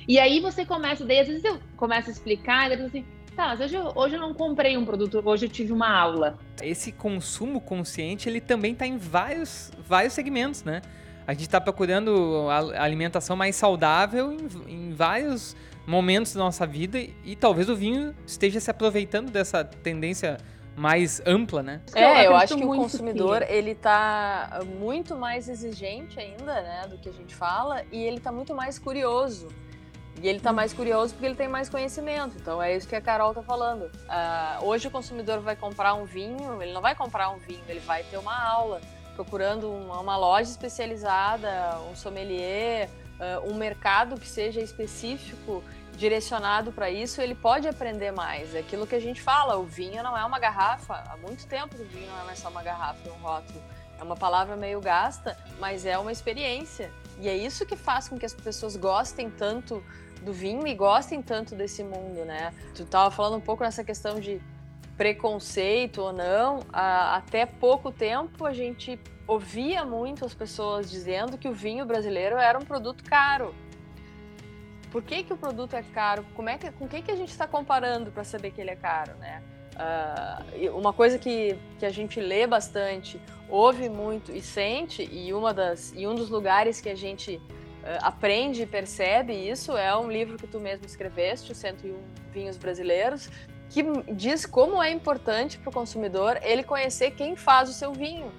E 0.07 0.19
aí 0.19 0.41
você 0.41 0.65
começa, 0.65 1.05
daí 1.05 1.21
às 1.21 1.27
vezes 1.27 1.43
eu 1.43 1.59
começo 1.77 2.11
a 2.11 2.13
explicar, 2.13 2.71
e 2.71 2.75
assim, 2.75 3.05
Tá, 3.37 3.49
mas 3.49 3.61
hoje, 3.61 3.77
hoje 3.95 4.15
eu 4.15 4.21
não 4.21 4.33
comprei 4.33 4.77
um 4.77 4.85
produto, 4.85 5.21
hoje 5.25 5.47
eu 5.47 5.51
tive 5.51 5.73
uma 5.73 5.91
aula. 5.91 6.39
Esse 6.63 6.93
consumo 6.93 7.61
consciente, 7.61 8.29
ele 8.29 8.41
também 8.41 8.73
está 8.73 8.87
em 8.87 8.97
vários, 8.97 9.73
vários 9.87 10.13
segmentos, 10.13 10.63
né? 10.63 10.83
A 11.27 11.33
gente 11.33 11.43
está 11.43 11.61
procurando 11.61 12.49
a 12.51 12.83
alimentação 12.83 13.35
mais 13.35 13.57
saudável 13.57 14.33
em, 14.33 14.91
em 14.91 14.93
vários 14.93 15.57
momentos 15.87 16.35
da 16.35 16.41
nossa 16.41 16.67
vida 16.67 16.99
e 16.99 17.35
talvez 17.35 17.69
o 17.69 17.75
vinho 17.75 18.15
esteja 18.27 18.61
se 18.61 18.71
aproveitando 18.71 19.31
dessa 19.31 19.65
tendência 19.65 20.39
mais 20.77 21.23
ampla, 21.25 21.63
né? 21.63 21.81
É, 21.95 22.27
eu 22.27 22.35
acho 22.37 22.57
que 22.57 22.65
o 22.65 22.69
consumidor 22.69 23.45
que... 23.45 23.53
ele 23.53 23.75
tá 23.75 24.61
muito 24.79 25.17
mais 25.17 25.49
exigente 25.49 26.19
ainda, 26.19 26.63
né, 26.63 26.87
do 26.89 26.99
que 26.99 27.09
a 27.09 27.13
gente 27.13 27.35
fala, 27.35 27.83
e 27.93 28.03
ele 28.03 28.21
tá 28.21 28.33
muito 28.33 28.55
mais 28.55 28.79
curioso. 28.79 29.49
E 30.21 30.29
ele 30.29 30.39
está 30.39 30.53
mais 30.53 30.73
curioso 30.73 31.15
porque 31.15 31.27
ele 31.27 31.35
tem 31.35 31.49
mais 31.49 31.69
conhecimento. 31.69 32.37
Então 32.37 32.63
é 32.63 32.77
isso 32.77 32.89
que 32.89 32.95
a 32.95 33.01
Carol 33.01 33.31
está 33.31 33.43
falando. 33.43 33.85
Uh, 33.85 34.65
hoje 34.65 34.89
o 34.89 34.91
consumidor 34.91 35.41
vai 35.41 35.57
comprar 35.57 35.95
um 35.95 36.05
vinho, 36.05 36.63
ele 36.63 36.73
não 36.73 36.81
vai 36.81 36.95
comprar 36.95 37.31
um 37.31 37.39
vinho, 37.39 37.63
ele 37.69 37.81
vai 37.81 38.03
ter 38.05 38.17
uma 38.17 38.37
aula 38.43 38.81
procurando 39.15 39.71
uma, 39.71 40.01
uma 40.01 40.17
loja 40.17 40.51
especializada, 40.51 41.79
um 41.91 41.95
sommelier, 41.95 42.89
uh, 43.19 43.51
um 43.51 43.55
mercado 43.55 44.19
que 44.19 44.27
seja 44.27 44.61
específico, 44.61 45.63
direcionado 45.97 46.73
para 46.73 46.91
isso, 46.91 47.21
ele 47.21 47.35
pode 47.35 47.69
aprender 47.69 48.11
mais. 48.11 48.55
É 48.55 48.59
aquilo 48.59 48.87
que 48.87 48.95
a 48.95 49.01
gente 49.01 49.23
fala, 49.23 49.57
o 49.57 49.65
vinho 49.65 50.03
não 50.03 50.17
é 50.17 50.25
uma 50.25 50.39
garrafa. 50.39 51.05
Há 51.09 51.17
muito 51.17 51.47
tempo 51.47 51.77
o 51.81 51.85
vinho 51.85 52.11
não 52.11 52.21
é 52.21 52.25
mais 52.25 52.39
só 52.39 52.49
uma 52.49 52.63
garrafa 52.63 53.09
um 53.09 53.23
rótulo. 53.23 53.63
É 53.99 54.03
uma 54.03 54.17
palavra 54.17 54.57
meio 54.57 54.81
gasta, 54.81 55.39
mas 55.61 55.87
é 55.87 55.97
uma 55.97 56.11
experiência. 56.11 56.91
E 57.21 57.29
é 57.29 57.37
isso 57.37 57.65
que 57.65 57.77
faz 57.77 58.09
com 58.09 58.19
que 58.19 58.27
as 58.27 58.35
pessoas 58.35 58.77
gostem 58.77 59.31
tanto 59.31 59.83
do 60.25 60.33
vinho 60.33 60.67
e 60.67 60.75
gostem 60.75 61.23
tanto 61.23 61.55
desse 61.55 61.85
mundo, 61.85 62.25
né? 62.25 62.53
Tu 62.75 62.85
tava 62.85 63.11
falando 63.11 63.37
um 63.37 63.41
pouco 63.41 63.63
nessa 63.63 63.85
questão 63.85 64.19
de 64.19 64.41
preconceito 64.97 66.01
ou 66.01 66.13
não, 66.13 66.61
até 66.73 67.45
pouco 67.47 67.91
tempo 67.91 68.47
a 68.47 68.53
gente 68.53 68.99
ouvia 69.27 69.85
muito 69.85 70.25
as 70.25 70.35
pessoas 70.35 70.91
dizendo 70.91 71.37
que 71.37 71.49
o 71.49 71.53
vinho 71.53 71.85
brasileiro 71.85 72.37
era 72.37 72.59
um 72.59 72.65
produto 72.65 73.03
caro. 73.05 73.55
Por 74.91 75.03
que, 75.03 75.25
que 75.25 75.33
o 75.33 75.37
produto 75.37 75.75
é 75.75 75.83
caro? 75.83 76.25
Como 76.37 76.49
é 76.49 76.57
que, 76.57 76.71
com 76.71 76.87
quem 76.87 77.03
que 77.03 77.11
a 77.11 77.17
gente 77.17 77.31
está 77.31 77.49
comparando 77.49 78.13
para 78.13 78.23
saber 78.23 78.53
que 78.53 78.61
ele 78.61 78.71
é 78.71 78.77
caro, 78.77 79.15
né? 79.15 79.43
Uh, 79.75 80.79
uma 80.79 80.93
coisa 80.93 81.19
que, 81.19 81.59
que 81.81 81.85
a 81.85 81.91
gente 81.91 82.21
lê 82.21 82.47
bastante, 82.47 83.21
ouve 83.49 83.89
muito 83.89 84.31
e 84.31 84.41
sente, 84.41 85.03
e, 85.03 85.35
uma 85.35 85.53
das, 85.53 85.93
e 85.97 86.07
um 86.07 86.15
dos 86.15 86.31
lugares 86.31 86.81
que 86.81 86.89
a 86.89 86.95
gente 86.95 87.43
aprende 88.01 88.63
e 88.63 88.67
percebe 88.67 89.33
isso 89.33 89.77
é 89.77 89.95
um 89.97 90.11
livro 90.11 90.37
que 90.37 90.47
tu 90.47 90.59
mesmo 90.59 90.87
escreveste, 90.87 91.55
101 91.55 91.97
Vinhos 92.33 92.57
Brasileiros, 92.57 93.31
que 93.71 93.83
diz 94.13 94.47
como 94.47 94.83
é 94.83 94.91
importante 94.91 95.59
para 95.59 95.71
o 95.71 95.73
consumidor 95.73 96.39
ele 96.43 96.63
conhecer 96.63 97.13
quem 97.13 97.37
faz 97.37 97.69
o 97.69 97.73
seu 97.73 97.93
vinho. 97.93 98.33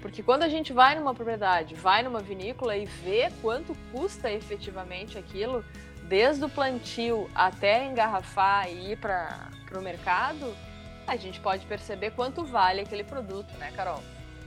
Porque 0.00 0.22
quando 0.22 0.44
a 0.44 0.48
gente 0.48 0.72
vai 0.72 0.94
numa 0.94 1.14
propriedade, 1.14 1.74
vai 1.74 2.02
numa 2.02 2.20
vinícola 2.20 2.76
e 2.76 2.86
vê 2.86 3.30
quanto 3.42 3.76
custa 3.92 4.30
efetivamente 4.30 5.18
aquilo, 5.18 5.64
desde 6.04 6.44
o 6.44 6.48
plantio 6.48 7.28
até 7.34 7.84
engarrafar 7.84 8.70
e 8.70 8.92
ir 8.92 8.98
para 8.98 9.50
o 9.76 9.80
mercado, 9.80 10.54
a 11.06 11.16
gente 11.16 11.40
pode 11.40 11.66
perceber 11.66 12.12
quanto 12.12 12.44
vale 12.44 12.80
aquele 12.80 13.02
produto, 13.02 13.52
né, 13.58 13.72
Carol? 13.74 14.02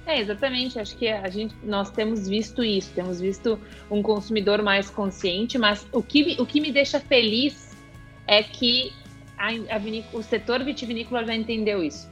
É, 0.05 0.19
exatamente. 0.19 0.79
Acho 0.79 0.97
que 0.97 1.07
a 1.07 1.29
gente, 1.29 1.55
nós 1.63 1.89
temos 1.91 2.27
visto 2.27 2.63
isso, 2.63 2.91
temos 2.93 3.19
visto 3.19 3.59
um 3.89 4.01
consumidor 4.01 4.61
mais 4.61 4.89
consciente, 4.89 5.57
mas 5.57 5.87
o 5.91 6.01
que, 6.01 6.35
o 6.39 6.45
que 6.45 6.59
me 6.59 6.71
deixa 6.71 6.99
feliz 6.99 7.77
é 8.27 8.41
que 8.41 8.91
a, 9.37 9.49
a 9.49 10.17
o 10.17 10.21
setor 10.21 10.63
vitivinícola 10.63 11.25
já 11.25 11.35
entendeu 11.35 11.83
isso. 11.83 12.09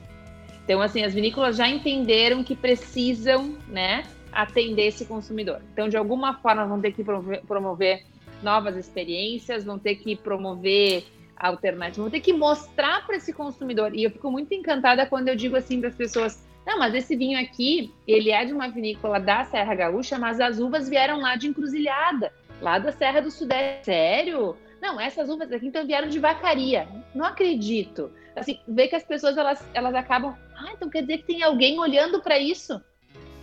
Então, 0.63 0.81
assim, 0.81 1.03
as 1.03 1.13
vinícolas 1.13 1.57
já 1.57 1.67
entenderam 1.67 2.43
que 2.43 2.55
precisam, 2.55 3.57
né, 3.67 4.03
atender 4.31 4.87
esse 4.87 5.05
consumidor. 5.05 5.61
Então, 5.73 5.89
de 5.89 5.97
alguma 5.97 6.35
forma, 6.35 6.65
vão 6.65 6.79
ter 6.79 6.91
que 6.91 7.03
promover, 7.03 7.41
promover 7.45 8.05
novas 8.43 8.75
experiências, 8.75 9.63
vão 9.65 9.79
ter 9.79 9.95
que 9.95 10.15
promover 10.15 11.05
alternativas, 11.35 11.97
vão 11.97 12.09
ter 12.09 12.19
que 12.19 12.33
mostrar 12.33 13.05
para 13.05 13.15
esse 13.15 13.33
consumidor. 13.33 13.95
E 13.95 14.03
eu 14.03 14.11
fico 14.11 14.29
muito 14.29 14.53
encantada 14.53 15.05
quando 15.05 15.29
eu 15.29 15.35
digo 15.35 15.55
assim 15.55 15.79
para 15.79 15.89
as 15.89 15.95
pessoas: 15.95 16.47
não, 16.65 16.77
mas 16.77 16.93
esse 16.93 17.15
vinho 17.15 17.39
aqui, 17.39 17.93
ele 18.07 18.31
é 18.31 18.45
de 18.45 18.53
uma 18.53 18.69
vinícola 18.69 19.19
da 19.19 19.43
Serra 19.45 19.73
Gaúcha, 19.73 20.19
mas 20.19 20.39
as 20.39 20.59
uvas 20.59 20.87
vieram 20.87 21.19
lá 21.19 21.35
de 21.35 21.47
Encruzilhada, 21.47 22.31
lá 22.61 22.77
da 22.77 22.91
Serra 22.91 23.21
do 23.21 23.31
Sudeste. 23.31 23.85
Sério? 23.85 24.55
Não, 24.81 24.99
essas 24.99 25.29
uvas 25.29 25.51
aqui 25.51 25.67
então 25.67 25.85
vieram 25.85 26.07
de 26.07 26.19
vacaria. 26.19 26.87
Não 27.13 27.25
acredito. 27.25 28.11
Assim, 28.35 28.59
ver 28.67 28.87
que 28.87 28.95
as 28.95 29.03
pessoas 29.03 29.37
elas, 29.37 29.65
elas 29.73 29.93
acabam. 29.93 30.35
Ah, 30.55 30.71
então 30.73 30.89
quer 30.89 31.01
dizer 31.01 31.19
que 31.19 31.33
tem 31.33 31.43
alguém 31.43 31.79
olhando 31.79 32.21
para 32.21 32.39
isso? 32.39 32.81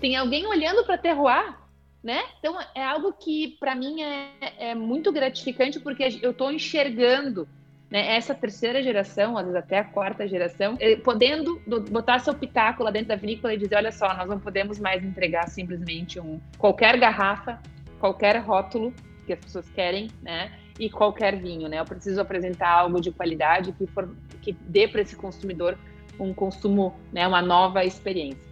Tem 0.00 0.16
alguém 0.16 0.46
olhando 0.46 0.84
para 0.84 0.98
terroir? 0.98 1.54
Né? 2.02 2.22
Então 2.38 2.56
é 2.72 2.84
algo 2.84 3.12
que 3.12 3.56
para 3.58 3.74
mim 3.74 4.00
é, 4.00 4.30
é, 4.58 4.74
muito 4.76 5.10
gratificante 5.10 5.80
porque 5.80 6.20
eu 6.22 6.30
estou 6.30 6.52
enxergando 6.52 7.48
né, 7.90 8.16
essa 8.16 8.34
terceira 8.34 8.82
geração, 8.82 9.36
às 9.36 9.44
vezes 9.44 9.56
até 9.58 9.78
a 9.78 9.84
quarta 9.84 10.26
geração, 10.26 10.76
eh, 10.80 10.96
podendo 10.96 11.60
botar 11.90 12.18
seu 12.18 12.34
pitaco 12.34 12.82
lá 12.82 12.90
dentro 12.90 13.08
da 13.08 13.16
vinícola 13.16 13.54
e 13.54 13.58
dizer, 13.58 13.76
olha 13.76 13.92
só, 13.92 14.14
nós 14.16 14.28
não 14.28 14.40
podemos 14.40 14.78
mais 14.78 15.04
entregar 15.04 15.48
simplesmente 15.48 16.18
um 16.18 16.40
qualquer 16.58 16.98
garrafa, 16.98 17.60
qualquer 18.00 18.38
rótulo 18.38 18.92
que 19.24 19.32
as 19.32 19.38
pessoas 19.38 19.68
querem, 19.70 20.08
né? 20.22 20.52
e 20.78 20.90
qualquer 20.90 21.36
vinho, 21.36 21.68
né? 21.68 21.80
Eu 21.80 21.84
preciso 21.84 22.20
apresentar 22.20 22.68
algo 22.68 23.00
de 23.00 23.10
qualidade 23.10 23.72
que, 23.72 23.86
for, 23.86 24.14
que 24.42 24.52
dê 24.52 24.86
para 24.86 25.00
esse 25.00 25.16
consumidor 25.16 25.78
um 26.18 26.32
consumo, 26.32 26.94
né, 27.12 27.26
uma 27.26 27.42
nova 27.42 27.84
experiência. 27.84 28.45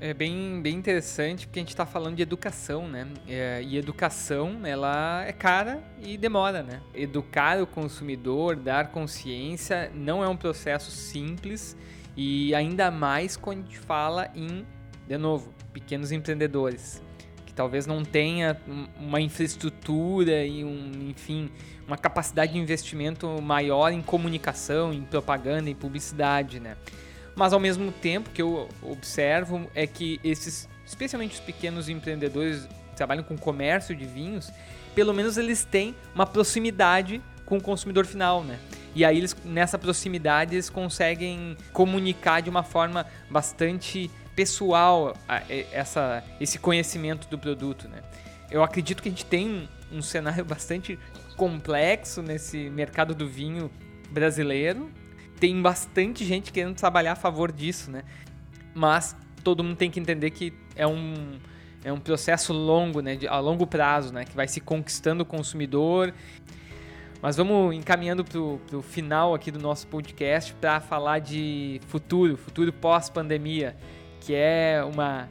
É 0.00 0.14
bem, 0.14 0.60
bem 0.62 0.76
interessante 0.76 1.46
porque 1.46 1.58
a 1.58 1.62
gente 1.62 1.70
está 1.70 1.84
falando 1.84 2.16
de 2.16 2.22
educação, 2.22 2.86
né? 2.86 3.08
É, 3.26 3.62
e 3.62 3.76
educação, 3.76 4.60
ela 4.64 5.24
é 5.26 5.32
cara 5.32 5.82
e 6.00 6.16
demora, 6.16 6.62
né? 6.62 6.80
Educar 6.94 7.60
o 7.60 7.66
consumidor, 7.66 8.54
dar 8.54 8.88
consciência, 8.92 9.90
não 9.94 10.22
é 10.22 10.28
um 10.28 10.36
processo 10.36 10.90
simples 10.90 11.76
e 12.16 12.54
ainda 12.54 12.90
mais 12.90 13.36
quando 13.36 13.58
a 13.58 13.62
gente 13.62 13.78
fala 13.78 14.30
em, 14.34 14.64
de 15.06 15.18
novo, 15.18 15.52
pequenos 15.72 16.12
empreendedores 16.12 17.02
talvez 17.58 17.88
não 17.88 18.04
tenha 18.04 18.56
uma 19.00 19.20
infraestrutura 19.20 20.44
e 20.46 20.64
um, 20.64 21.10
enfim, 21.10 21.50
uma 21.88 21.98
capacidade 21.98 22.52
de 22.52 22.58
investimento 22.60 23.42
maior 23.42 23.92
em 23.92 24.00
comunicação, 24.00 24.92
em 24.92 25.02
propaganda, 25.02 25.68
em 25.68 25.74
publicidade, 25.74 26.60
né? 26.60 26.76
Mas 27.38 27.52
ao 27.52 27.60
mesmo 27.60 27.92
tempo 27.92 28.30
que 28.30 28.42
eu 28.42 28.68
observo 28.82 29.70
é 29.72 29.86
que 29.86 30.18
esses, 30.24 30.68
especialmente 30.84 31.34
os 31.34 31.40
pequenos 31.40 31.88
empreendedores 31.88 32.66
que 32.90 32.96
trabalham 32.96 33.22
com 33.22 33.38
comércio 33.38 33.94
de 33.94 34.04
vinhos, 34.04 34.50
pelo 34.92 35.14
menos 35.14 35.38
eles 35.38 35.64
têm 35.64 35.94
uma 36.12 36.26
proximidade 36.26 37.22
com 37.46 37.58
o 37.58 37.62
consumidor 37.62 38.06
final, 38.06 38.42
né? 38.42 38.58
E 38.92 39.04
aí 39.04 39.16
eles 39.16 39.36
nessa 39.44 39.78
proximidade 39.78 40.56
eles 40.56 40.68
conseguem 40.68 41.56
comunicar 41.72 42.42
de 42.42 42.50
uma 42.50 42.64
forma 42.64 43.06
bastante 43.30 44.10
pessoal 44.34 45.16
essa, 45.72 46.24
esse 46.40 46.58
conhecimento 46.58 47.28
do 47.28 47.38
produto, 47.38 47.88
né? 47.88 48.02
Eu 48.50 48.64
acredito 48.64 49.00
que 49.00 49.08
a 49.08 49.12
gente 49.12 49.24
tem 49.24 49.68
um 49.92 50.02
cenário 50.02 50.42
bastante 50.44 50.98
complexo 51.36 52.20
nesse 52.20 52.68
mercado 52.68 53.14
do 53.14 53.28
vinho 53.28 53.70
brasileiro. 54.10 54.90
Tem 55.40 55.60
bastante 55.60 56.24
gente 56.24 56.52
querendo 56.52 56.74
trabalhar 56.74 57.12
a 57.12 57.16
favor 57.16 57.52
disso, 57.52 57.90
né? 57.90 58.02
Mas 58.74 59.16
todo 59.44 59.62
mundo 59.62 59.76
tem 59.76 59.90
que 59.90 60.00
entender 60.00 60.30
que 60.30 60.52
é 60.74 60.86
um, 60.86 61.38
é 61.84 61.92
um 61.92 61.98
processo 62.00 62.52
longo, 62.52 63.00
né? 63.00 63.18
A 63.28 63.38
longo 63.38 63.66
prazo, 63.66 64.12
né? 64.12 64.24
Que 64.24 64.34
vai 64.34 64.48
se 64.48 64.60
conquistando 64.60 65.22
o 65.22 65.26
consumidor. 65.26 66.12
Mas 67.20 67.36
vamos 67.36 67.74
encaminhando 67.74 68.24
para 68.24 68.38
o 68.38 68.82
final 68.82 69.34
aqui 69.34 69.50
do 69.50 69.58
nosso 69.58 69.86
podcast 69.88 70.54
para 70.54 70.80
falar 70.80 71.18
de 71.18 71.80
futuro, 71.88 72.36
futuro 72.36 72.72
pós-pandemia 72.72 73.76
que 74.20 74.34
é 74.34 74.82
uma 74.84 75.28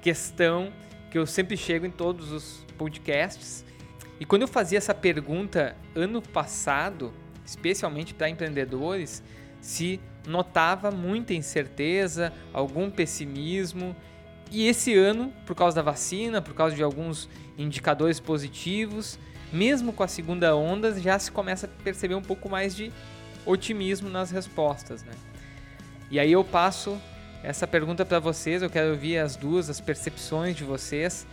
questão 0.00 0.72
que 1.10 1.18
eu 1.18 1.26
sempre 1.26 1.56
chego 1.56 1.86
em 1.86 1.90
todos 1.90 2.32
os 2.32 2.64
podcasts. 2.76 3.64
E 4.20 4.24
quando 4.24 4.42
eu 4.42 4.48
fazia 4.48 4.78
essa 4.78 4.94
pergunta 4.94 5.76
ano 5.94 6.20
passado, 6.20 7.12
especialmente 7.44 8.14
para 8.14 8.28
empreendedores, 8.28 9.22
se 9.60 10.00
notava 10.26 10.90
muita 10.90 11.34
incerteza, 11.34 12.32
algum 12.52 12.90
pessimismo. 12.90 13.96
E 14.50 14.66
esse 14.66 14.94
ano, 14.94 15.32
por 15.46 15.54
causa 15.54 15.76
da 15.76 15.82
vacina, 15.82 16.40
por 16.40 16.54
causa 16.54 16.74
de 16.74 16.82
alguns 16.82 17.28
indicadores 17.56 18.20
positivos, 18.20 19.18
mesmo 19.52 19.92
com 19.92 20.02
a 20.02 20.08
segunda 20.08 20.54
onda, 20.54 20.98
já 21.00 21.18
se 21.18 21.30
começa 21.30 21.66
a 21.66 21.82
perceber 21.82 22.14
um 22.14 22.22
pouco 22.22 22.48
mais 22.48 22.74
de 22.76 22.92
otimismo 23.44 24.08
nas 24.08 24.30
respostas, 24.30 25.02
né? 25.02 25.12
E 26.10 26.18
aí 26.18 26.32
eu 26.32 26.44
passo 26.44 26.98
essa 27.42 27.66
pergunta 27.66 28.04
para 28.04 28.18
vocês, 28.18 28.62
eu 28.62 28.70
quero 28.70 28.90
ouvir 28.90 29.18
as 29.18 29.36
duas, 29.36 29.70
as 29.70 29.80
percepções 29.80 30.56
de 30.56 30.64
vocês. 30.64 31.26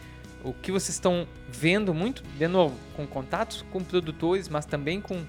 O 0.43 0.53
que 0.53 0.71
vocês 0.71 0.95
estão 0.95 1.27
vendo 1.49 1.93
muito, 1.93 2.23
de 2.37 2.47
novo, 2.47 2.75
com 2.95 3.07
contatos 3.07 3.65
com 3.71 3.83
produtores, 3.83 4.47
mas 4.47 4.65
também 4.65 5.01
com 5.01 5.25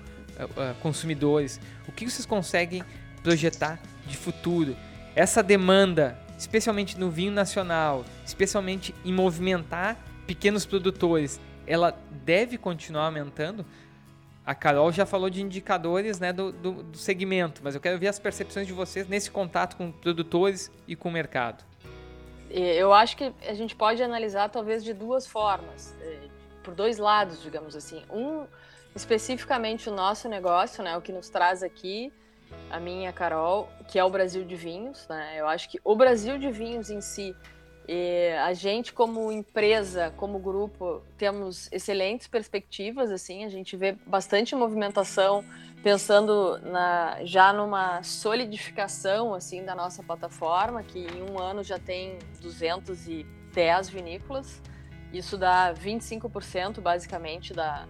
consumidores. 0.80 1.60
O 1.88 1.92
que 1.92 2.08
vocês 2.08 2.26
conseguem 2.26 2.82
projetar 3.22 3.80
de 4.06 4.16
futuro? 4.16 4.76
Essa 5.14 5.42
demanda, 5.42 6.18
especialmente 6.38 6.98
no 6.98 7.10
vinho 7.10 7.32
nacional, 7.32 8.04
especialmente 8.24 8.94
em 9.04 9.12
movimentar 9.12 9.96
pequenos 10.26 10.66
produtores, 10.66 11.40
ela 11.66 11.98
deve 12.24 12.58
continuar 12.58 13.06
aumentando? 13.06 13.64
A 14.44 14.54
Carol 14.54 14.92
já 14.92 15.04
falou 15.04 15.28
de 15.28 15.42
indicadores 15.42 16.20
né, 16.20 16.32
do, 16.32 16.52
do, 16.52 16.82
do, 16.84 16.96
segmento, 16.96 17.60
mas 17.64 17.74
eu 17.74 17.80
quero 17.80 17.98
ver 17.98 18.06
as 18.06 18.18
percepções 18.18 18.66
de 18.66 18.72
vocês 18.72 19.08
nesse 19.08 19.28
contato 19.28 19.76
com 19.76 19.90
produtores 19.90 20.70
e 20.86 20.94
com 20.94 21.08
o 21.08 21.12
mercado. 21.12 21.64
Eu 22.48 22.92
acho 22.92 23.16
que 23.16 23.32
a 23.44 23.54
gente 23.54 23.74
pode 23.74 24.00
analisar 24.02 24.48
talvez 24.48 24.84
de 24.84 24.92
duas 24.92 25.26
formas, 25.26 25.96
eh, 26.00 26.28
por 26.62 26.74
dois 26.76 26.96
lados, 26.96 27.42
digamos 27.42 27.74
assim. 27.74 28.04
Um, 28.08 28.46
especificamente 28.96 29.88
o 29.88 29.94
nosso 29.94 30.28
negócio, 30.28 30.82
né, 30.82 30.96
o 30.96 31.02
que 31.02 31.12
nos 31.12 31.28
traz 31.28 31.62
aqui, 31.62 32.12
a 32.70 32.80
minha 32.80 33.12
Carol, 33.12 33.68
que 33.86 33.98
é 33.98 34.04
o 34.04 34.10
Brasil 34.10 34.44
de 34.44 34.56
Vinhos. 34.56 35.06
Né? 35.06 35.34
Eu 35.36 35.46
acho 35.46 35.68
que 35.68 35.78
o 35.84 35.94
Brasil 35.94 36.38
de 36.38 36.50
Vinhos 36.50 36.90
em 36.90 37.00
si 37.00 37.36
a 38.42 38.52
gente, 38.52 38.92
como 38.92 39.30
empresa, 39.30 40.12
como 40.16 40.38
grupo, 40.38 41.02
temos 41.16 41.70
excelentes 41.70 42.26
perspectivas. 42.26 43.10
Assim, 43.12 43.44
a 43.44 43.48
gente 43.48 43.76
vê 43.76 43.92
bastante 44.06 44.56
movimentação, 44.56 45.44
pensando 45.84 46.58
na, 46.58 47.18
já 47.24 47.52
numa 47.52 48.02
solidificação 48.02 49.32
assim 49.32 49.64
da 49.64 49.74
nossa 49.74 50.02
plataforma, 50.02 50.82
que 50.82 50.98
em 50.98 51.22
um 51.30 51.38
ano 51.38 51.62
já 51.62 51.78
tem 51.78 52.18
210 52.40 53.88
vinícolas. 53.88 54.60
Isso 55.12 55.38
dá 55.38 55.72
25% 55.72 56.80
basicamente 56.80 57.54
da, 57.54 57.86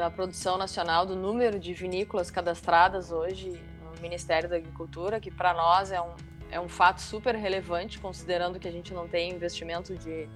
da 0.00 0.10
produção 0.10 0.56
nacional, 0.56 1.04
do 1.04 1.14
número 1.14 1.60
de 1.60 1.74
vinícolas 1.74 2.30
cadastradas 2.30 3.12
hoje 3.12 3.60
Ministério 4.00 4.48
da 4.48 4.56
Agricultura, 4.56 5.20
que 5.20 5.30
para 5.30 5.52
nós 5.52 5.92
é 5.92 6.00
um, 6.00 6.14
é 6.50 6.58
um 6.58 6.70
fato 6.70 7.02
super 7.02 7.34
relevante, 7.34 7.98
considerando 7.98 8.58
que 8.58 8.66
a 8.66 8.72
gente 8.72 8.94
não 8.94 9.06
tem 9.06 9.30
investimento 9.30 9.94
de 9.94 10.26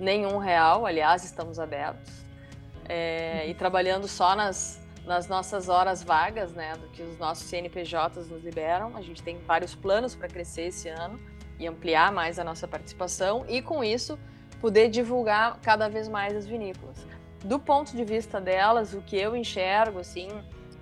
nenhum 0.00 0.38
real, 0.38 0.84
aliás, 0.84 1.22
estamos 1.22 1.60
abertos, 1.60 2.10
é, 2.88 3.48
e 3.48 3.54
trabalhando 3.54 4.08
só 4.08 4.34
nas, 4.34 4.84
nas 5.06 5.28
nossas 5.28 5.68
horas 5.68 6.02
vagas, 6.02 6.52
né, 6.52 6.72
do 6.72 6.88
que 6.88 7.00
os 7.00 7.16
nossos 7.16 7.44
CNPJs 7.44 8.28
nos 8.28 8.42
liberam. 8.42 8.96
A 8.96 9.02
gente 9.02 9.22
tem 9.22 9.38
vários 9.38 9.72
planos 9.72 10.16
para 10.16 10.26
crescer 10.26 10.62
esse 10.62 10.88
ano 10.88 11.20
e 11.60 11.66
ampliar 11.68 12.10
mais 12.10 12.40
a 12.40 12.44
nossa 12.44 12.66
participação 12.66 13.46
e, 13.48 13.62
com 13.62 13.84
isso, 13.84 14.18
poder 14.60 14.88
divulgar 14.88 15.60
cada 15.60 15.88
vez 15.88 16.08
mais 16.08 16.34
as 16.34 16.44
vinícolas. 16.44 17.06
Do 17.44 17.58
ponto 17.58 17.96
de 17.96 18.04
vista 18.04 18.40
delas, 18.40 18.94
o 18.94 19.02
que 19.02 19.16
eu 19.16 19.34
enxergo, 19.34 19.98
assim, 19.98 20.28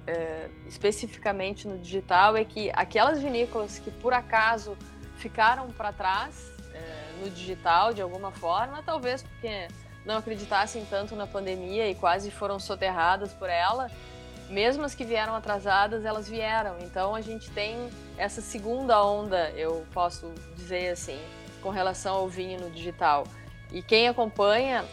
é, 0.07 0.49
especificamente 0.67 1.67
no 1.67 1.79
digital, 1.79 2.37
é 2.37 2.45
que 2.45 2.71
aquelas 2.75 3.23
vinícolas 3.23 3.79
que 3.79 3.91
por 3.91 4.13
acaso 4.13 4.77
ficaram 5.17 5.69
para 5.69 5.93
trás 5.93 6.53
é, 6.75 7.23
no 7.23 7.31
digital 7.31 7.95
de 7.95 8.03
alguma 8.03 8.31
forma, 8.31 8.83
talvez 8.83 9.23
porque 9.23 9.69
não 10.05 10.17
acreditassem 10.17 10.85
tanto 10.89 11.15
na 11.15 11.27
pandemia 11.27 11.89
e 11.89 11.95
quase 11.95 12.31
foram 12.31 12.59
soterradas 12.59 13.33
por 13.33 13.49
ela, 13.49 13.91
mesmo 14.49 14.85
as 14.85 14.95
que 14.95 15.05
vieram 15.05 15.35
atrasadas, 15.35 16.05
elas 16.05 16.29
vieram. 16.29 16.77
Então 16.81 17.15
a 17.15 17.21
gente 17.21 17.51
tem 17.51 17.89
essa 18.19 18.41
segunda 18.41 19.03
onda, 19.03 19.51
eu 19.51 19.87
posso 19.93 20.33
dizer 20.57 20.91
assim, 20.91 21.19
com 21.63 21.71
relação 21.71 22.17
ao 22.17 22.29
vinho 22.29 22.61
no 22.61 22.71
digital. 22.71 23.25
E 23.73 23.83
quem 23.83 24.09
acompanha 24.09 24.85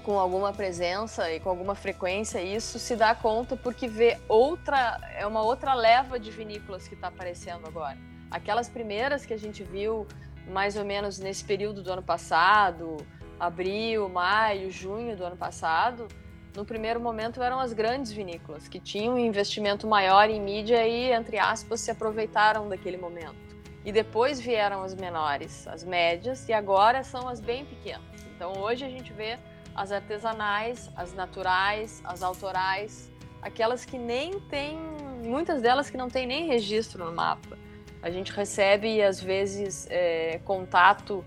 com 0.00 0.18
alguma 0.18 0.52
presença 0.52 1.30
e 1.32 1.38
com 1.38 1.48
alguma 1.48 1.74
frequência 1.74 2.42
isso 2.42 2.78
se 2.78 2.96
dá 2.96 3.14
conta 3.14 3.56
porque 3.56 3.86
vê 3.86 4.18
outra 4.28 4.98
é 5.16 5.26
uma 5.26 5.42
outra 5.42 5.74
leva 5.74 6.18
de 6.18 6.30
vinícolas 6.30 6.88
que 6.88 6.94
está 6.94 7.08
aparecendo 7.08 7.66
agora. 7.66 7.96
Aquelas 8.30 8.68
primeiras 8.68 9.26
que 9.26 9.34
a 9.34 9.38
gente 9.38 9.62
viu 9.62 10.06
mais 10.48 10.76
ou 10.76 10.84
menos 10.84 11.18
nesse 11.18 11.44
período 11.44 11.82
do 11.82 11.92
ano 11.92 12.02
passado, 12.02 12.96
abril, 13.38 14.08
maio, 14.08 14.70
junho 14.70 15.16
do 15.16 15.24
ano 15.24 15.36
passado, 15.36 16.08
no 16.56 16.64
primeiro 16.64 17.00
momento 17.00 17.42
eram 17.42 17.60
as 17.60 17.72
grandes 17.72 18.10
vinícolas, 18.10 18.66
que 18.66 18.80
tinham 18.80 19.14
um 19.14 19.18
investimento 19.18 19.86
maior 19.86 20.28
em 20.28 20.40
mídia 20.40 20.86
e, 20.86 21.12
entre 21.12 21.38
aspas, 21.38 21.80
se 21.80 21.90
aproveitaram 21.90 22.68
daquele 22.68 22.96
momento. 22.96 23.50
E 23.84 23.92
depois 23.92 24.40
vieram 24.40 24.82
as 24.82 24.94
menores, 24.94 25.66
as 25.68 25.84
médias, 25.84 26.48
e 26.48 26.52
agora 26.52 27.02
são 27.02 27.28
as 27.28 27.40
bem 27.40 27.64
pequenas. 27.64 28.04
Então 28.34 28.52
hoje 28.58 28.84
a 28.84 28.88
gente 28.88 29.12
vê 29.12 29.38
as 29.74 29.92
artesanais, 29.92 30.90
as 30.96 31.12
naturais, 31.14 32.00
as 32.04 32.22
autorais, 32.22 33.10
aquelas 33.42 33.84
que 33.84 33.98
nem 33.98 34.38
têm, 34.40 34.78
muitas 35.22 35.62
delas 35.62 35.88
que 35.88 35.96
não 35.96 36.08
têm 36.08 36.26
nem 36.26 36.46
registro 36.46 37.04
no 37.04 37.12
mapa. 37.12 37.58
A 38.02 38.10
gente 38.10 38.32
recebe, 38.32 39.02
às 39.02 39.20
vezes, 39.20 39.86
é, 39.90 40.40
contato 40.44 41.24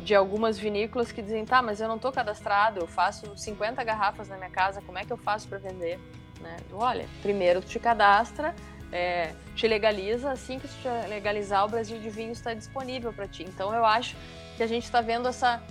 de 0.00 0.14
algumas 0.14 0.58
vinícolas 0.58 1.10
que 1.10 1.22
dizem, 1.22 1.44
tá, 1.44 1.62
mas 1.62 1.80
eu 1.80 1.88
não 1.88 1.96
estou 1.96 2.12
cadastrado, 2.12 2.80
eu 2.80 2.86
faço 2.86 3.36
50 3.36 3.82
garrafas 3.82 4.28
na 4.28 4.36
minha 4.36 4.50
casa, 4.50 4.80
como 4.82 4.98
é 4.98 5.04
que 5.04 5.12
eu 5.12 5.16
faço 5.16 5.48
para 5.48 5.58
vender? 5.58 5.98
Né? 6.40 6.56
Olha, 6.72 7.06
primeiro 7.22 7.60
tu 7.60 7.68
te 7.68 7.78
cadastra, 7.78 8.54
é, 8.92 9.32
te 9.54 9.66
legaliza, 9.66 10.30
assim 10.30 10.58
que 10.58 10.68
tu 10.68 10.74
te 10.82 11.08
legalizar, 11.08 11.64
o 11.64 11.68
Brasil 11.68 11.98
de 11.98 12.08
Vinho 12.08 12.32
está 12.32 12.54
disponível 12.54 13.12
para 13.12 13.26
ti. 13.26 13.44
Então 13.44 13.74
eu 13.74 13.84
acho 13.84 14.16
que 14.56 14.62
a 14.62 14.66
gente 14.66 14.84
está 14.84 15.00
vendo 15.00 15.28
essa 15.28 15.62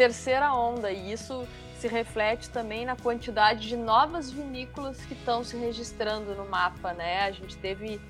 terceira 0.00 0.54
onda 0.54 0.90
e 0.90 1.12
isso 1.12 1.46
se 1.76 1.86
reflete 1.86 2.48
também 2.48 2.86
na 2.86 2.96
quantidade 2.96 3.68
de 3.68 3.76
novas 3.76 4.32
vinícolas 4.32 4.98
que 5.04 5.12
estão 5.12 5.44
se 5.44 5.58
registrando 5.58 6.34
no 6.34 6.48
mapa, 6.48 6.94
né? 6.94 7.24
A 7.24 7.30
gente 7.30 7.54
teve 7.58 8.00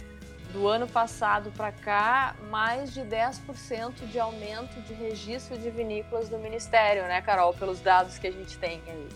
do 0.53 0.69
ano 0.69 0.87
passado 0.87 1.51
para 1.51 1.73
cá, 1.73 2.37
mais 2.49 2.95
de 2.95 3.01
10% 3.01 4.07
de 4.09 4.21
aumento 4.21 4.81
de 4.83 4.95
registro 4.95 5.59
de 5.59 5.69
vinícolas 5.69 6.29
do 6.29 6.39
Ministério, 6.39 7.03
né, 7.03 7.21
Carol, 7.23 7.53
pelos 7.55 7.81
dados 7.81 8.19
que 8.19 8.29
a 8.29 8.33
gente 8.33 8.57
tem 8.57 8.81
aí. 8.87 9.09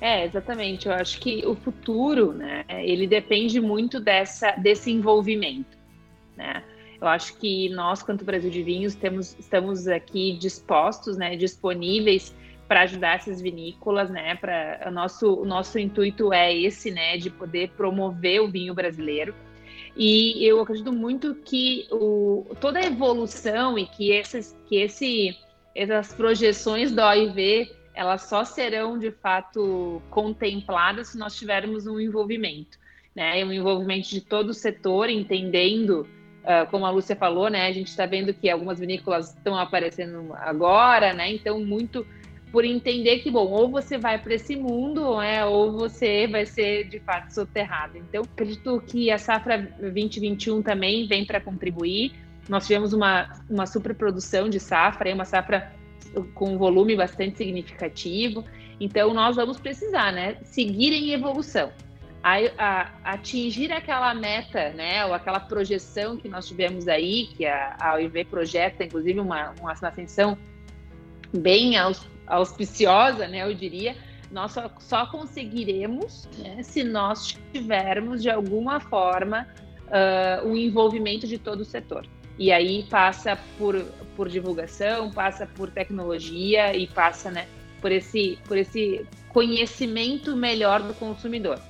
É, 0.00 0.24
exatamente. 0.24 0.88
Eu 0.88 0.94
acho 0.94 1.20
que 1.20 1.46
o 1.46 1.54
futuro, 1.54 2.32
né, 2.32 2.64
ele 2.66 3.06
depende 3.06 3.60
muito 3.60 4.00
dessa, 4.00 4.52
desse 4.52 4.90
envolvimento, 4.90 5.76
né? 6.34 6.62
Eu 7.00 7.08
acho 7.08 7.36
que 7.38 7.68
nós, 7.70 8.02
quanto 8.02 8.24
Brasil 8.24 8.50
de 8.50 8.62
Vinhos, 8.62 8.94
temos, 8.94 9.34
estamos 9.38 9.88
aqui 9.88 10.36
dispostos, 10.38 11.16
né, 11.16 11.34
disponíveis 11.34 12.34
para 12.68 12.82
ajudar 12.82 13.16
essas 13.16 13.40
vinícolas, 13.40 14.10
né? 14.10 14.36
Para 14.36 14.84
o 14.86 14.90
nosso, 14.92 15.34
o 15.34 15.44
nosso 15.44 15.78
intuito 15.78 16.32
é 16.32 16.54
esse, 16.54 16.90
né, 16.90 17.16
de 17.16 17.28
poder 17.28 17.70
promover 17.70 18.40
o 18.42 18.48
vinho 18.48 18.74
brasileiro. 18.74 19.34
E 19.96 20.44
eu 20.46 20.60
acredito 20.60 20.92
muito 20.92 21.34
que 21.34 21.88
o, 21.90 22.46
toda 22.60 22.78
a 22.78 22.86
evolução 22.86 23.76
e 23.76 23.86
que, 23.86 24.12
esses, 24.12 24.56
que 24.66 24.76
esse, 24.76 25.36
essas 25.74 26.14
projeções 26.14 26.92
da 26.92 27.08
OIV 27.10 27.72
elas 27.92 28.22
só 28.22 28.44
serão 28.44 28.98
de 28.98 29.10
fato 29.10 30.00
contempladas 30.10 31.08
se 31.08 31.18
nós 31.18 31.34
tivermos 31.34 31.86
um 31.86 31.98
envolvimento, 31.98 32.78
né? 33.14 33.44
Um 33.44 33.52
envolvimento 33.52 34.08
de 34.08 34.20
todo 34.20 34.50
o 34.50 34.54
setor, 34.54 35.10
entendendo, 35.10 36.06
uh, 36.44 36.70
como 36.70 36.86
a 36.86 36.90
Lúcia 36.90 37.16
falou, 37.16 37.48
né? 37.48 37.66
A 37.66 37.72
gente 37.72 37.88
está 37.88 38.06
vendo 38.06 38.32
que 38.34 38.48
algumas 38.48 38.78
vinícolas 38.78 39.34
estão 39.34 39.56
aparecendo 39.56 40.34
agora, 40.34 41.12
né? 41.12 41.32
Então, 41.32 41.60
muito 41.60 42.06
por 42.50 42.64
entender 42.64 43.20
que, 43.20 43.30
bom, 43.30 43.46
ou 43.46 43.70
você 43.70 43.96
vai 43.96 44.18
para 44.18 44.34
esse 44.34 44.56
mundo, 44.56 45.20
é, 45.20 45.44
ou 45.44 45.72
você 45.72 46.26
vai 46.26 46.44
ser 46.44 46.88
de 46.88 46.98
fato 46.98 47.30
soterrado. 47.30 47.96
Então, 47.96 48.22
acredito 48.22 48.82
que 48.86 49.10
a 49.10 49.18
safra 49.18 49.72
2021 49.78 50.60
também 50.62 51.06
vem 51.06 51.24
para 51.24 51.40
contribuir. 51.40 52.12
Nós 52.48 52.66
tivemos 52.66 52.92
uma, 52.92 53.40
uma 53.48 53.66
superprodução 53.66 54.48
de 54.48 54.58
safra, 54.58 55.14
uma 55.14 55.24
safra 55.24 55.72
com 56.34 56.54
um 56.54 56.58
volume 56.58 56.96
bastante 56.96 57.38
significativo. 57.38 58.44
Então, 58.80 59.14
nós 59.14 59.36
vamos 59.36 59.60
precisar, 59.60 60.12
né, 60.12 60.36
seguir 60.42 60.92
em 60.92 61.12
evolução. 61.12 61.70
A, 62.22 62.36
a, 62.58 63.12
atingir 63.12 63.72
aquela 63.72 64.12
meta, 64.14 64.70
né, 64.70 65.06
ou 65.06 65.14
aquela 65.14 65.40
projeção 65.40 66.16
que 66.16 66.28
nós 66.28 66.46
tivemos 66.46 66.86
aí, 66.86 67.28
que 67.28 67.46
a, 67.46 67.76
a 67.80 67.94
OIV 67.94 68.24
projeta, 68.26 68.84
inclusive, 68.84 69.18
uma, 69.18 69.54
uma 69.58 69.72
ascensão 69.72 70.36
bem 71.32 71.78
aos, 71.78 72.06
auspiciosa, 72.26 73.26
né, 73.26 73.42
eu 73.42 73.54
diria, 73.54 73.96
nós 74.30 74.52
só, 74.52 74.70
só 74.78 75.06
conseguiremos 75.06 76.28
né, 76.38 76.62
se 76.62 76.84
nós 76.84 77.38
tivermos, 77.52 78.22
de 78.22 78.30
alguma 78.30 78.80
forma, 78.80 79.46
uh, 79.90 80.46
o 80.46 80.56
envolvimento 80.56 81.26
de 81.26 81.38
todo 81.38 81.60
o 81.60 81.64
setor. 81.64 82.06
E 82.38 82.52
aí 82.52 82.84
passa 82.88 83.38
por, 83.58 83.78
por 84.16 84.28
divulgação, 84.28 85.10
passa 85.10 85.46
por 85.46 85.70
tecnologia 85.70 86.74
e 86.74 86.86
passa 86.86 87.30
né, 87.30 87.46
por, 87.80 87.92
esse, 87.92 88.38
por 88.46 88.56
esse 88.56 89.04
conhecimento 89.28 90.34
melhor 90.36 90.80
do 90.80 90.94
consumidor. 90.94 91.60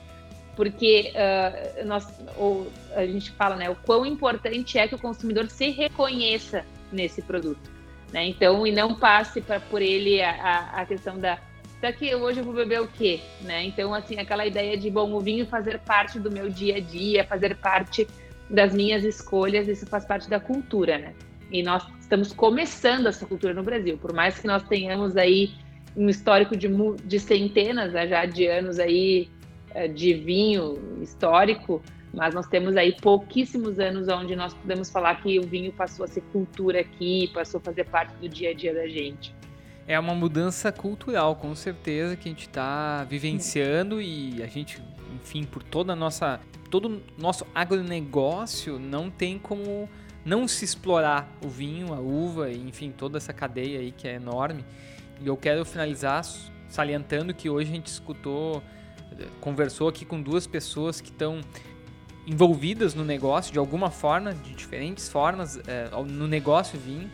Porque 0.61 1.11
uh, 1.15 1.87
nós, 1.87 2.07
ou, 2.37 2.71
a 2.95 3.07
gente 3.07 3.31
fala 3.31 3.57
né, 3.57 3.71
o 3.71 3.75
quão 3.75 4.05
importante 4.05 4.77
é 4.77 4.87
que 4.87 4.95
o 4.95 4.99
consumidor 4.99 5.49
se 5.49 5.71
reconheça 5.71 6.67
nesse 6.93 7.23
produto. 7.23 7.71
Né? 8.13 8.27
Então, 8.27 8.67
e 8.67 8.71
não 8.71 8.95
passe 8.95 9.41
pra, 9.41 9.59
por 9.59 9.81
ele 9.81 10.21
a, 10.21 10.69
a 10.75 10.85
questão 10.85 11.19
da 11.19 11.39
daqui 11.81 12.15
hoje 12.15 12.41
eu 12.41 12.45
vou 12.45 12.53
beber 12.53 12.83
o 12.83 12.87
quê, 12.87 13.21
né? 13.41 13.65
Então, 13.65 13.95
assim, 13.95 14.19
aquela 14.19 14.45
ideia 14.45 14.77
de 14.77 14.91
bom, 14.91 15.15
o 15.15 15.21
vinho 15.21 15.47
fazer 15.47 15.79
parte 15.79 16.21
do 16.21 16.31
meu 16.31 16.51
dia 16.51 16.77
a 16.77 16.81
dia, 16.81 17.25
fazer 17.25 17.57
parte 17.57 18.07
das 18.51 18.75
minhas 18.75 19.03
escolhas, 19.03 19.67
isso 19.67 19.87
faz 19.87 20.05
parte 20.05 20.29
da 20.29 20.39
cultura, 20.39 20.99
né? 20.99 21.15
E 21.51 21.63
nós 21.63 21.83
estamos 21.99 22.35
começando 22.35 23.07
essa 23.07 23.25
cultura 23.25 23.55
no 23.55 23.63
Brasil, 23.63 23.97
por 23.97 24.13
mais 24.13 24.39
que 24.39 24.47
nós 24.47 24.63
tenhamos 24.65 25.17
aí 25.17 25.55
um 25.97 26.07
histórico 26.11 26.55
de, 26.55 26.69
de 27.03 27.19
centenas 27.19 27.95
né, 27.95 28.07
já 28.07 28.27
de 28.27 28.47
anos 28.47 28.79
aí 28.79 29.31
de 29.95 30.15
vinho 30.15 30.79
histórico, 31.03 31.83
mas 32.13 32.35
nós 32.35 32.47
temos 32.47 32.77
aí 32.77 32.93
pouquíssimos 33.01 33.79
anos 33.79 34.09
onde 34.09 34.35
nós 34.35 34.53
podemos 34.53 34.91
falar 34.91 35.23
que 35.23 35.39
o 35.39 35.43
vinho 35.43 35.73
passou 35.73 36.05
a 36.05 36.09
ser 36.09 36.23
cultura 36.33 36.81
aqui, 36.81 37.31
passou 37.33 37.59
a 37.59 37.63
fazer 37.63 37.85
parte 37.85 38.15
do 38.17 38.29
dia 38.29 38.51
a 38.51 38.55
dia 38.55 38.75
da 38.75 38.87
gente. 38.89 39.35
É 39.87 39.99
uma 39.99 40.15
mudança 40.15 40.71
cultural, 40.71 41.37
com 41.37 41.55
certeza, 41.55 42.17
que 42.17 42.29
a 42.29 42.33
gente 42.33 42.47
está 42.47 43.05
vivenciando 43.05 44.01
e 44.01 44.43
a 44.43 44.47
gente, 44.47 44.81
enfim, 45.15 45.45
por 45.45 45.63
toda 45.63 45.97
nossa, 45.97 46.41
todo 46.71 47.03
nosso 47.19 47.47
agronegócio 47.55 48.79
não 48.79 49.11
tem 49.11 49.39
como 49.39 49.89
não 50.25 50.47
se 50.47 50.65
explorar 50.65 51.29
o 51.45 51.49
vinho, 51.49 51.95
a 51.95 51.99
uva, 51.99 52.53
enfim, 52.53 52.93
toda 52.93 53.19
essa 53.19 53.33
cadeia 53.33 53.81
aí 53.81 53.91
que 53.91 54.07
é 54.07 54.15
enorme. 54.15 54.65
E 55.21 55.27
eu 55.27 55.37
quero 55.37 55.65
finalizar 55.65 56.25
salientando 56.69 57.35
que 57.35 57.51
hoje 57.51 57.71
a 57.71 57.75
gente 57.75 57.87
escutou, 57.87 58.63
conversou 59.41 59.89
aqui 59.89 60.05
com 60.05 60.21
duas 60.21 60.47
pessoas 60.47 61.01
que 61.01 61.11
estão 61.11 61.41
envolvidas 62.27 62.95
no 62.95 63.05
negócio 63.05 63.53
de 63.53 63.59
alguma 63.59 63.91
forma, 63.91 64.33
de 64.33 64.55
diferentes 64.55 65.09
formas, 65.09 65.59
é, 65.67 65.91
no 66.07 66.29
negócio 66.29 66.79
vinho. 66.79 67.11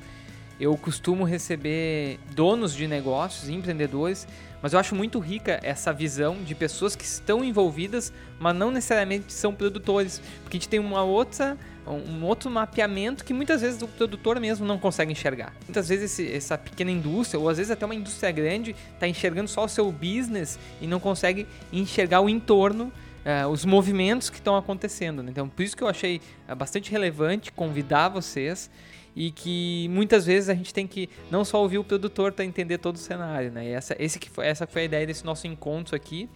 eu 0.59 0.77
costumo 0.77 1.25
receber 1.25 2.19
donos 2.35 2.75
de 2.75 2.87
negócios, 2.87 3.49
empreendedores, 3.49 4.27
mas 4.63 4.73
eu 4.73 4.79
acho 4.79 4.95
muito 4.95 5.19
rica 5.19 5.61
essa 5.63 5.93
visão 5.93 6.43
de 6.43 6.55
pessoas 6.55 6.97
que 6.97 7.05
estão 7.05 7.45
envolvidas, 7.45 8.13
mas 8.39 8.57
não 8.57 8.71
necessariamente 8.71 9.33
são 9.33 9.55
produtores, 9.55 10.21
porque 10.43 10.57
a 10.57 10.61
gente 10.61 10.69
tem 10.69 10.81
uma 10.81 11.03
outra 11.03 11.59
um 11.87 12.25
outro 12.25 12.51
mapeamento 12.51 13.25
que 13.25 13.33
muitas 13.33 13.61
vezes 13.61 13.81
o 13.81 13.89
produtor 13.89 14.41
mesmo 14.41 14.67
não 14.67 14.79
consegue 14.79 15.13
enxergar. 15.13 15.55
Muitas 15.67 15.89
vezes 15.89 16.13
esse, 16.13 16.33
essa 16.33 16.59
pequena 16.59 16.91
indústria, 16.91 17.39
ou 17.39 17.49
às 17.49 17.59
vezes 17.59 17.71
até 17.71 17.85
uma 17.85 17.95
indústria 17.95 18.33
grande, 18.33 18.75
está 18.95 19.07
enxergando 19.07 19.49
só 19.49 19.65
o 19.65 19.69
seu 19.69 19.91
business 19.93 20.59
e 20.81 20.87
não 20.87 20.99
consegue 20.99 21.47
enxergar 21.73 22.21
o 22.21 22.29
entorno 22.29 22.93
uh, 23.27 23.49
os 23.49 23.65
movimentos 23.65 24.31
que 24.31 24.37
estão 24.37 24.57
acontecendo. 24.57 25.23
Né? 25.23 25.31
Então, 25.31 25.49
por 25.49 25.63
isso 25.63 25.77
que 25.77 25.83
eu 25.83 25.89
achei 25.89 26.21
uh, 26.49 26.55
bastante 26.55 26.91
relevante 26.91 27.51
convidar 27.51 28.09
vocês 28.09 28.71
e 29.15 29.31
que 29.31 29.89
muitas 29.91 30.27
vezes 30.27 30.49
a 30.51 30.55
gente 30.55 30.73
tem 30.73 30.87
que 30.87 31.09
não 31.31 31.45
só 31.45 31.61
ouvir 31.63 31.79
o 31.79 31.85
produtor 31.85 32.33
para 32.33 32.45
entender 32.45 32.79
todo 32.79 32.97
o 32.97 32.99
cenário, 32.99 33.51
né? 33.51 33.65
E 33.65 33.71
essa, 33.71 33.97
esse 33.99 34.19
que 34.19 34.29
foi, 34.29 34.47
essa 34.47 34.67
foi 34.67 34.83
a 34.83 34.85
ideia 34.85 35.07
desse 35.07 35.25
nosso 35.25 35.47
encontro 35.47 35.97
aqui. 35.97 36.29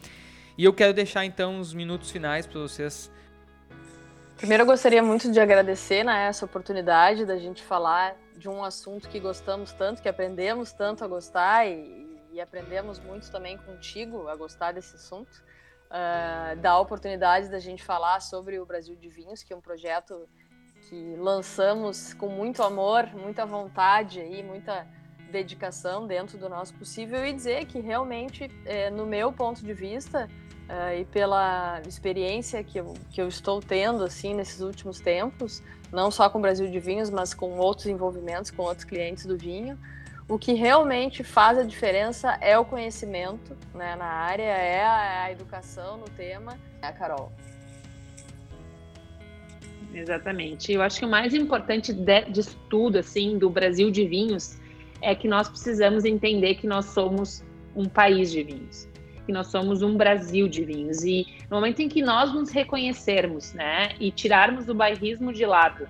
E 0.57 0.65
eu 0.65 0.73
quero 0.73 0.95
deixar 0.95 1.27
então 1.27 1.61
os 1.61 1.75
minutos 1.75 2.11
finais 2.11 2.47
para 2.47 2.59
vocês. 2.59 3.11
Primeiro 4.41 4.63
eu 4.63 4.67
gostaria 4.67 5.03
muito 5.03 5.31
de 5.31 5.39
agradecer 5.39 6.03
né, 6.03 6.27
essa 6.27 6.47
oportunidade 6.47 7.27
da 7.27 7.37
gente 7.37 7.63
falar 7.63 8.17
de 8.39 8.49
um 8.49 8.65
assunto 8.65 9.07
que 9.07 9.21
gostamos 9.21 9.71
tanto, 9.71 10.01
que 10.01 10.09
aprendemos 10.09 10.73
tanto 10.73 11.05
a 11.05 11.07
gostar 11.07 11.67
e, 11.67 12.19
e 12.33 12.41
aprendemos 12.41 12.99
muito 12.99 13.31
também 13.31 13.59
contigo 13.59 14.29
a 14.29 14.37
gostar 14.37 14.73
desse 14.73 14.97
assunto. 14.97 15.31
Uh, 15.91 16.57
da 16.59 16.79
oportunidade 16.79 17.51
da 17.51 17.59
gente 17.59 17.85
falar 17.85 18.21
sobre 18.21 18.59
o 18.59 18.65
Brasil 18.65 18.97
de 18.97 19.11
Vinhos, 19.11 19.43
que 19.43 19.53
é 19.53 19.57
um 19.57 19.61
projeto 19.61 20.27
que 20.89 21.17
lançamos 21.19 22.15
com 22.15 22.29
muito 22.29 22.63
amor, 22.63 23.15
muita 23.15 23.45
vontade 23.45 24.21
e 24.21 24.43
muita 24.43 24.87
dedicação 25.31 26.07
dentro 26.07 26.39
do 26.39 26.49
nosso 26.49 26.73
possível 26.77 27.27
e 27.27 27.33
dizer 27.35 27.67
que 27.67 27.79
realmente, 27.79 28.51
é, 28.65 28.89
no 28.89 29.05
meu 29.05 29.33
ponto 29.33 29.63
de 29.63 29.75
vista 29.75 30.31
é, 30.71 31.01
e 31.01 31.05
pela 31.05 31.83
experiência 31.87 32.63
que 32.63 32.79
eu, 32.79 32.95
que 33.11 33.21
eu 33.21 33.27
estou 33.27 33.61
tendo 33.61 34.05
assim 34.05 34.35
nesses 34.35 34.61
últimos 34.61 35.01
tempos, 35.01 35.63
não 35.93 36.11
só 36.11 36.31
com 36.31 36.39
o 36.39 36.41
Brasil 36.41 36.71
de 36.71 36.79
Vinhos, 36.79 37.11
mas 37.11 37.35
com 37.35 37.59
outros 37.59 37.87
envolvimentos, 37.87 38.53
com 38.53 38.63
outros 38.63 38.85
clientes 38.85 39.27
do 39.27 39.37
vinho, 39.37 39.77
o 40.29 40.39
que 40.39 40.53
realmente 40.53 41.25
faz 41.25 41.59
a 41.59 41.65
diferença 41.65 42.39
é 42.41 42.57
o 42.57 42.65
conhecimento 42.65 43.57
né, 43.75 43.97
na 43.97 44.07
área, 44.07 44.45
é 44.45 44.85
a, 44.85 45.25
a 45.25 45.33
educação 45.33 45.97
no 45.97 46.05
tema. 46.05 46.57
É 46.81 46.87
a 46.87 46.93
Carol. 46.93 47.33
Exatamente. 49.93 50.73
Eu 50.73 50.83
acho 50.83 51.01
que 51.01 51.05
o 51.05 51.09
mais 51.09 51.35
importante 51.35 51.93
de, 51.93 52.23
disso 52.27 52.57
tudo, 52.69 52.99
assim, 52.99 53.39
do 53.39 53.51
Brasil 53.51 53.91
de 53.91 54.07
vinhos, 54.07 54.57
é 55.03 55.17
que 55.17 55.27
nós 55.27 55.49
precisamos 55.49 56.05
entender 56.05 56.55
que 56.55 56.67
nós 56.69 56.85
somos 56.87 57.43
um 57.75 57.89
país 57.89 58.31
de 58.31 58.45
vinhos, 58.45 58.89
que 59.31 59.33
nós 59.33 59.47
somos 59.47 59.81
um 59.81 59.97
Brasil 59.97 60.49
de 60.49 60.65
vinhos. 60.65 61.05
E 61.05 61.25
no 61.49 61.57
momento 61.57 61.79
em 61.79 61.89
que 61.89 62.03
nós 62.03 62.35
nos 62.35 62.51
reconhecermos, 62.51 63.53
né, 63.53 63.91
e 64.01 64.11
tirarmos 64.11 64.69
o 64.69 64.75
bairrismo 64.75 65.33
de 65.33 65.47
lado, 65.47 65.89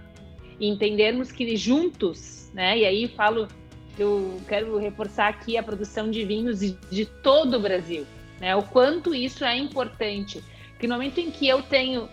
e 0.60 0.68
entendermos 0.68 1.32
que 1.32 1.56
juntos, 1.56 2.50
né, 2.52 2.76
e 2.76 2.84
aí 2.84 3.08
falo, 3.08 3.48
eu 3.98 4.38
quero 4.46 4.76
reforçar 4.76 5.28
aqui 5.28 5.56
a 5.56 5.62
produção 5.62 6.10
de 6.10 6.22
vinhos 6.22 6.60
de, 6.60 7.06
todo 7.22 7.56
o 7.56 7.60
Brasil, 7.60 8.06
né, 8.38 8.54
o 8.54 8.62
quanto 8.62 9.14
isso 9.14 9.42
é 9.42 9.56
importante 9.56 10.44
que 10.78 10.86
no 10.86 10.94
momento 10.94 11.18
em 11.18 11.30
que 11.30 11.48
eu 11.48 11.62
tenho 11.62 12.08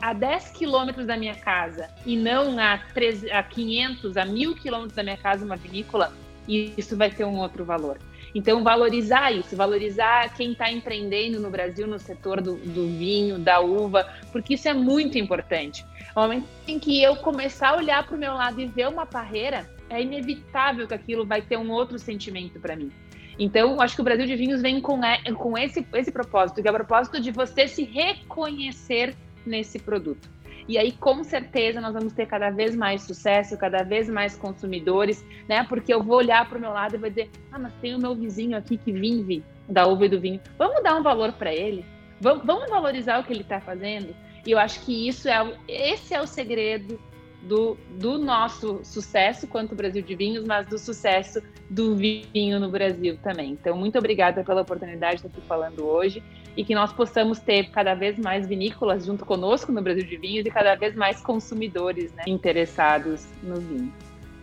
a 0.00 0.12
10 0.12 0.50
quilômetros 0.50 1.06
da 1.06 1.16
minha 1.16 1.34
casa 1.34 1.88
e 2.06 2.16
não 2.16 2.58
a, 2.58 2.78
3, 2.94 3.30
a 3.32 3.42
500, 3.42 4.16
a 4.16 4.24
1000 4.24 4.54
quilômetros 4.56 4.94
da 4.94 5.02
minha 5.02 5.16
casa 5.16 5.44
uma 5.44 5.56
vinícola, 5.56 6.12
isso 6.48 6.96
vai 6.96 7.10
ter 7.10 7.24
um 7.24 7.38
outro 7.38 7.64
valor. 7.64 7.98
Então, 8.34 8.62
valorizar 8.62 9.32
isso, 9.32 9.56
valorizar 9.56 10.34
quem 10.34 10.52
está 10.52 10.70
empreendendo 10.70 11.40
no 11.40 11.50
Brasil 11.50 11.86
no 11.86 11.98
setor 11.98 12.40
do, 12.40 12.56
do, 12.56 12.86
vinho, 12.86 13.38
da 13.38 13.60
uva, 13.60 14.08
porque 14.30 14.54
isso 14.54 14.68
é 14.68 14.74
muito 14.74 15.18
importante. 15.18 15.84
No 16.14 16.22
momento 16.22 16.46
em 16.66 16.78
que 16.78 17.02
eu 17.02 17.16
começar 17.16 17.70
a 17.70 17.76
olhar 17.76 18.06
para 18.06 18.16
o 18.16 18.18
meu 18.18 18.34
lado 18.34 18.60
e 18.60 18.66
ver 18.66 18.88
uma 18.88 19.06
parreira, 19.06 19.68
é 19.88 20.00
inevitável 20.00 20.86
que 20.86 20.94
aquilo 20.94 21.26
vai 21.26 21.42
ter 21.42 21.56
um 21.56 21.70
outro 21.70 21.98
sentimento 21.98 22.60
para 22.60 22.76
mim. 22.76 22.92
Então, 23.38 23.80
acho 23.80 23.94
que 23.94 24.00
o 24.02 24.04
Brasil 24.04 24.26
de 24.26 24.36
Vinhos 24.36 24.60
vem 24.60 24.80
com, 24.80 25.00
com 25.36 25.56
esse, 25.58 25.86
esse 25.94 26.12
propósito, 26.12 26.60
que 26.60 26.68
é 26.68 26.70
o 26.70 26.74
propósito 26.74 27.20
de 27.20 27.30
você 27.30 27.66
se 27.66 27.84
reconhecer 27.84 29.16
nesse 29.46 29.78
produto. 29.78 30.28
E 30.70 30.78
aí, 30.78 30.92
com 30.92 31.24
certeza, 31.24 31.80
nós 31.80 31.92
vamos 31.92 32.12
ter 32.12 32.26
cada 32.26 32.48
vez 32.48 32.76
mais 32.76 33.02
sucesso, 33.02 33.58
cada 33.58 33.82
vez 33.82 34.08
mais 34.08 34.36
consumidores, 34.36 35.26
né? 35.48 35.64
Porque 35.64 35.92
eu 35.92 36.00
vou 36.00 36.18
olhar 36.18 36.48
para 36.48 36.58
o 36.58 36.60
meu 36.60 36.70
lado 36.70 36.94
e 36.94 36.98
vou 36.98 37.08
dizer: 37.08 37.28
ah, 37.50 37.58
mas 37.58 37.72
tem 37.80 37.92
o 37.92 37.98
meu 37.98 38.14
vizinho 38.14 38.56
aqui 38.56 38.76
que 38.76 38.92
vive 38.92 39.42
da 39.68 39.84
uva 39.84 40.06
e 40.06 40.08
do 40.08 40.20
vinho. 40.20 40.40
Vamos 40.56 40.80
dar 40.80 40.94
um 40.94 41.02
valor 41.02 41.32
para 41.32 41.52
ele? 41.52 41.84
Vamos, 42.20 42.70
valorizar 42.70 43.18
o 43.18 43.24
que 43.24 43.32
ele 43.32 43.40
está 43.40 43.60
fazendo? 43.60 44.14
E 44.46 44.52
eu 44.52 44.60
acho 44.60 44.80
que 44.84 45.08
isso 45.08 45.28
é 45.28 45.52
esse 45.66 46.14
é 46.14 46.20
o 46.20 46.26
segredo 46.26 47.00
do, 47.42 47.76
do 47.98 48.18
nosso 48.18 48.80
sucesso 48.84 49.46
quanto 49.46 49.74
Brasil 49.74 50.02
de 50.02 50.14
Vinhos, 50.14 50.44
mas 50.44 50.66
do 50.66 50.78
sucesso 50.78 51.42
do 51.68 51.96
vinho 51.96 52.60
no 52.60 52.68
Brasil 52.68 53.18
também. 53.22 53.52
Então, 53.52 53.76
muito 53.76 53.98
obrigada 53.98 54.44
pela 54.44 54.62
oportunidade 54.62 55.20
de 55.20 55.26
estar 55.26 55.38
aqui 55.38 55.46
falando 55.46 55.86
hoje 55.86 56.22
e 56.56 56.64
que 56.64 56.74
nós 56.74 56.92
possamos 56.92 57.38
ter 57.38 57.70
cada 57.70 57.94
vez 57.94 58.18
mais 58.18 58.46
vinícolas 58.46 59.06
junto 59.06 59.24
conosco 59.24 59.72
no 59.72 59.80
Brasil 59.80 60.04
de 60.04 60.16
Vinhos 60.16 60.44
e 60.44 60.50
cada 60.50 60.74
vez 60.74 60.94
mais 60.94 61.20
consumidores 61.20 62.12
né, 62.12 62.24
interessados 62.26 63.24
no 63.42 63.56
vinho. 63.56 63.92